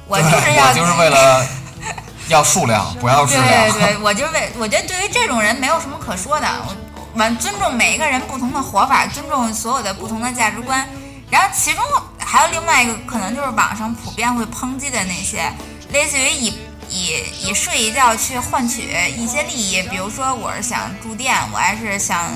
[0.07, 1.47] 我就是要就是为了
[2.27, 3.71] 要数量，不要质量。
[3.71, 6.75] 对对，我就是为我觉得对于这种人没有什么可说的，我
[7.13, 10.85] 我们尊重每一个人不同的活法，尊重所有的不同的价值观。
[11.29, 11.83] 然后其中
[12.17, 15.51] 还有另外一个可能就是网上普遍会抨击的那些，
[15.91, 16.53] 类似于以
[16.89, 22.29] 以以睡一觉去换取一些利益，比如说我是想住店，我还是想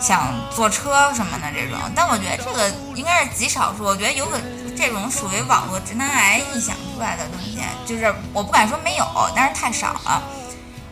[0.00, 1.78] 想坐车什么的这种。
[1.94, 4.40] 但我觉得这个应该是极少数，我觉得有可
[4.76, 10.22] 这种属于网络直男癌臆想出来的东西，就是我不敢说没有，但是太少了。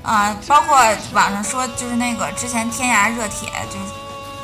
[0.03, 0.76] 啊、包括
[1.14, 3.86] 网上说，就是那个之前天涯热帖，就是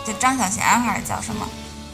[0.06, 1.46] 就张小娴还是叫什么，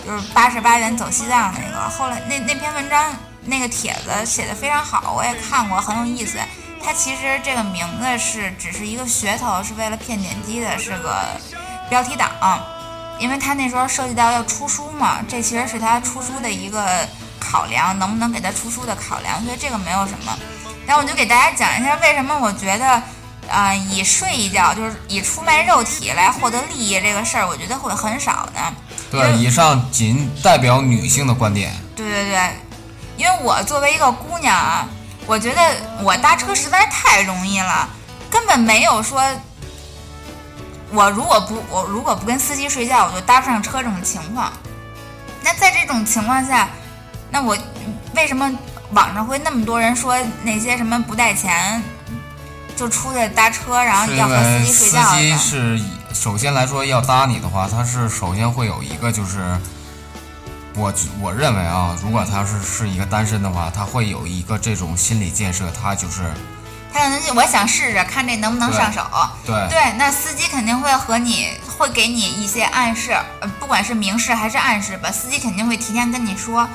[0.07, 1.90] 就是八十八元走西藏那个。
[1.90, 3.12] 后来那那篇文章
[3.47, 6.38] 那个帖子写的非常好，我也看过，很有意思。
[6.82, 11.24] 它其实这个名字是只是一个噱头，是为了骗点击的，是个
[11.88, 12.30] 标题党。
[13.18, 16.86] 因为他那时候涉及到要出书嘛，这其实是他出书的一个
[17.40, 20.38] 考量，能不能给他出书的考量，所以这个没有什么。
[20.86, 23.03] 然后我就给大家讲一下为什么我觉得，
[23.49, 28.74] 啊、以睡一觉就是以出卖肉体来获得利益这个事儿，我觉得会很少呢。
[29.11, 31.72] 对，以上仅代表女性的观点。
[31.97, 32.51] 对对对，
[33.16, 34.86] 因为我作为一个姑娘啊，
[35.26, 35.60] 我觉得
[36.02, 37.88] 我搭车实在太容易了，
[38.30, 39.22] 根本没有说，
[40.90, 44.52] 我如果不我如果不跟司机睡觉，我就搭不上车这种情况。
[45.42, 46.68] 那在这种情况下，
[47.30, 47.56] 那我
[48.14, 48.50] 为什么
[48.92, 51.82] 网上会那么多人说那些什么不带钱
[52.76, 55.16] 就出去搭车，然后要和司机睡觉司？
[55.16, 55.80] 机是
[56.12, 59.58] 首先来说要搭你的话，他是首先会有一个就是，
[60.77, 66.22] 我我认为啊，如果他是是一个单身的话，他会有一个这种心理建设，他就是
[66.93, 69.03] 他可能就我想试试看这能不能上手。
[69.47, 71.49] 对对，那司机肯定会和你
[71.79, 76.68] 会给你一些暗示，呃，不管是明示还是暗示吧，司机肯定会提前跟你说，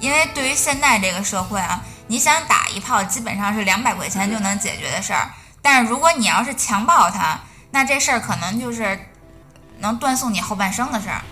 [0.00, 5.30] 因为对于现在这个社会啊，你想打一炮基本上是两百块钱就能解决的事儿，
[5.62, 7.40] 但是如果你要是强暴他，
[7.70, 9.00] 那这事儿可能就是
[9.78, 11.22] 能断送你后半生的事儿。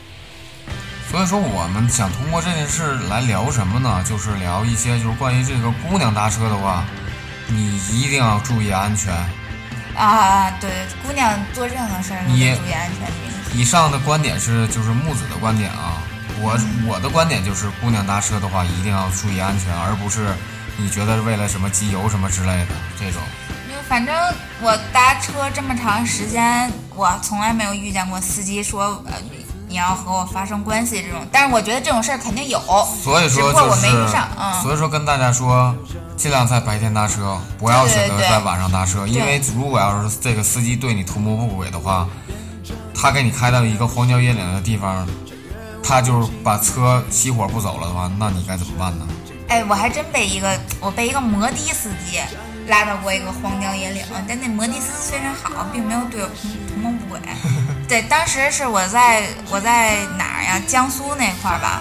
[1.11, 4.03] 所以说，我们想通过这件事来聊什么呢？
[4.09, 6.85] 就是聊一些就是关于这个姑娘搭车的话，
[7.47, 9.15] 你一定要注意安全。
[9.95, 10.71] 啊，对，
[11.07, 13.57] 姑娘做任何事儿你得注意安全。
[13.57, 16.03] 以上的观点是就是木子的观点啊，
[16.41, 20.35] 我我的观点就是姑娘搭车的话一定要注意安全，而不是
[20.77, 23.23] 你觉得为了什么机油什么之类的这种。
[23.69, 24.13] 就反正
[24.61, 29.13] 我搭车这么长时间，我从来没有遇见过司机说呃
[29.75, 32.61] 你你要和我发生关系这种，但是我觉得这种事儿肯定有。
[33.03, 35.75] 所以说就是没遇上，嗯所以说跟大家说，
[36.17, 42.07] 尽量在白天搭车，不要选择在晚上搭车，因为如果要是这个司机对你图谋不轨的话，
[42.95, 45.05] 他给你开到一个荒郊野岭的地方，
[45.83, 49.05] 他就是把车熄火不走了的话，那你该怎么办呢？
[49.49, 52.21] 哎，我还真被一个我被一个摩的司机
[52.69, 57.19] 拉到过一个荒郊野岭，但那摩的司机非常好，并没有对我图图谋不轨。
[57.95, 60.61] 对，当时是我在我在哪儿呀？
[60.67, 61.81] 江苏那块儿吧。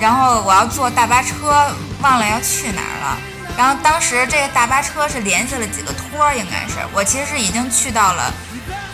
[0.00, 3.16] 然后我要坐大巴车忘了要去哪儿了。
[3.56, 8.34] 然后当时这个大巴车是联系了几个托儿，应该是我其实是已经去到了，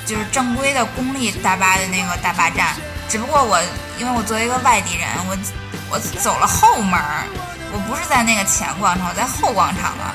[0.05, 2.77] 就是正规的公立大巴的那个大巴站，
[3.09, 3.59] 只不过我
[3.99, 5.39] 因为我作为一个外地人，我
[5.89, 7.25] 我走了后门儿，
[7.73, 10.15] 我不是在那个前广场，我在后广场了。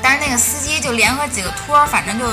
[0.00, 2.24] 但是那个司机就联合几个托儿，反正就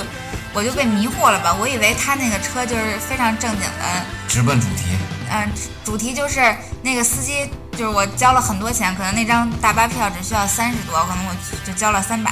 [0.58, 4.04] 我就被迷惑了吧，我以为他那个车就是非常正经的。
[4.28, 4.98] 直奔主题，
[5.30, 5.48] 嗯，
[5.86, 6.42] 主题就是
[6.82, 12.32] 那个司机，就是我交了很多钱，可能那张大巴票只需要三十多，可能我就交了三百。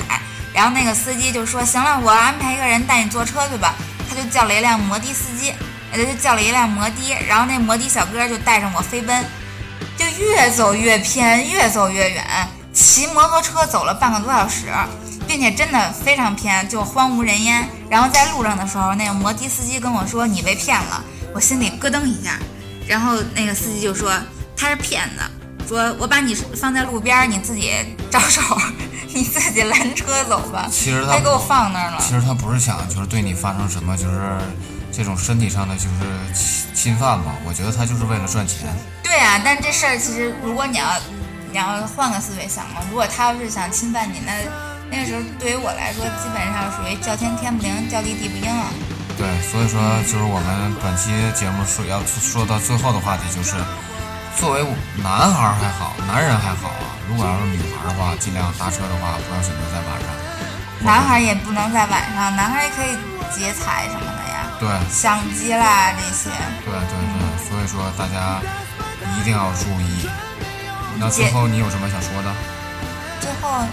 [0.51, 3.75] 然后那个司机就说：“行了，我安排一个人带你坐车去吧。”
[4.09, 5.53] 他就叫了一辆摩的司机，
[5.91, 9.23] 他就叫了一辆摩的，然后那摩的小哥就带上我飞奔，
[9.95, 12.25] 就越走越偏，越走越远，
[12.73, 14.65] 骑摩托车走了半个多小时，
[15.35, 17.67] 并且真的非常偏，就荒无人烟。
[17.89, 21.03] 然后在路上的时候，那个摩的司机跟我说：“你被骗了。”
[21.35, 22.39] 我心里咯噔一下，
[22.87, 24.13] 然后那个司机就说
[24.55, 27.73] 他是骗子，说我把你放在路边，你自己
[28.09, 28.41] 招手，
[29.13, 30.69] 你自己拦车走吧。
[30.71, 31.97] 其实他给我放那儿了。
[31.99, 34.37] 其实他不是想就是对你发生什么就是
[34.89, 38.25] 这种身体上的就是侵侵犯嘛，我觉得他就是为了。
[38.25, 38.73] 赚钱。
[39.03, 40.85] 对啊，但这事儿其实如果你要
[41.51, 44.31] 你要换个思维想嘛，如果他要是想侵犯你，那
[44.91, 48.65] 那个时候对于我来说，基本上属于叫天天不灵，叫地地不应了。
[49.17, 53.55] 对，所以说就是我们本期节目说要说到最后的话题就是，
[54.35, 54.63] 作为
[55.01, 56.99] 男孩儿还好，男人还好啊。
[57.07, 60.07] 如果要是女孩儿的话，尽量搭车的话不要选择在晚上。
[60.83, 62.91] 男孩儿也不能在晚上，男孩儿也可以
[63.31, 66.29] 劫财什么的呀，对相机啦这些。
[66.63, 68.43] 对对对，所以说大家
[69.17, 70.09] 一定要注意。
[70.99, 72.31] 那最后你有什么想说的？
[73.21, 73.63] 最后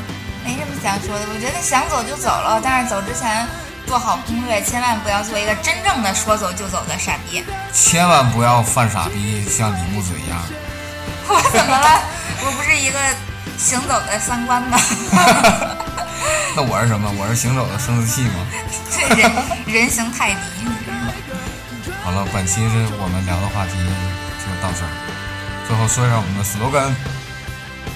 [0.45, 3.47] 没什么想说的，我觉得想走就走了，但是走之前
[3.87, 7.45] 做好攻略，千万不要做一个真正的说走就走的傻逼。
[7.73, 10.39] 千万不要犯傻逼，像李木子一样。
[11.29, 12.01] 我怎么了？
[12.45, 12.99] 我不是一个
[13.57, 14.79] 行走的三观吗？
[16.55, 17.11] 那我是什么？
[17.19, 18.47] 我是行走的生殖器吗？
[18.91, 19.31] 这人
[19.67, 20.39] 人形泰迪。
[22.05, 23.73] 好了，本期是我们聊的话题
[24.43, 24.91] 就到这儿。
[25.69, 26.93] 最后说一下我们的 slogan：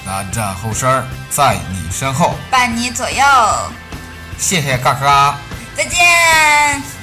[0.07, 2.35] 南站后身儿在你身后。
[2.49, 3.23] 伴你左右，
[4.37, 5.37] 谢谢嘎嘎。
[5.75, 6.96] 再见。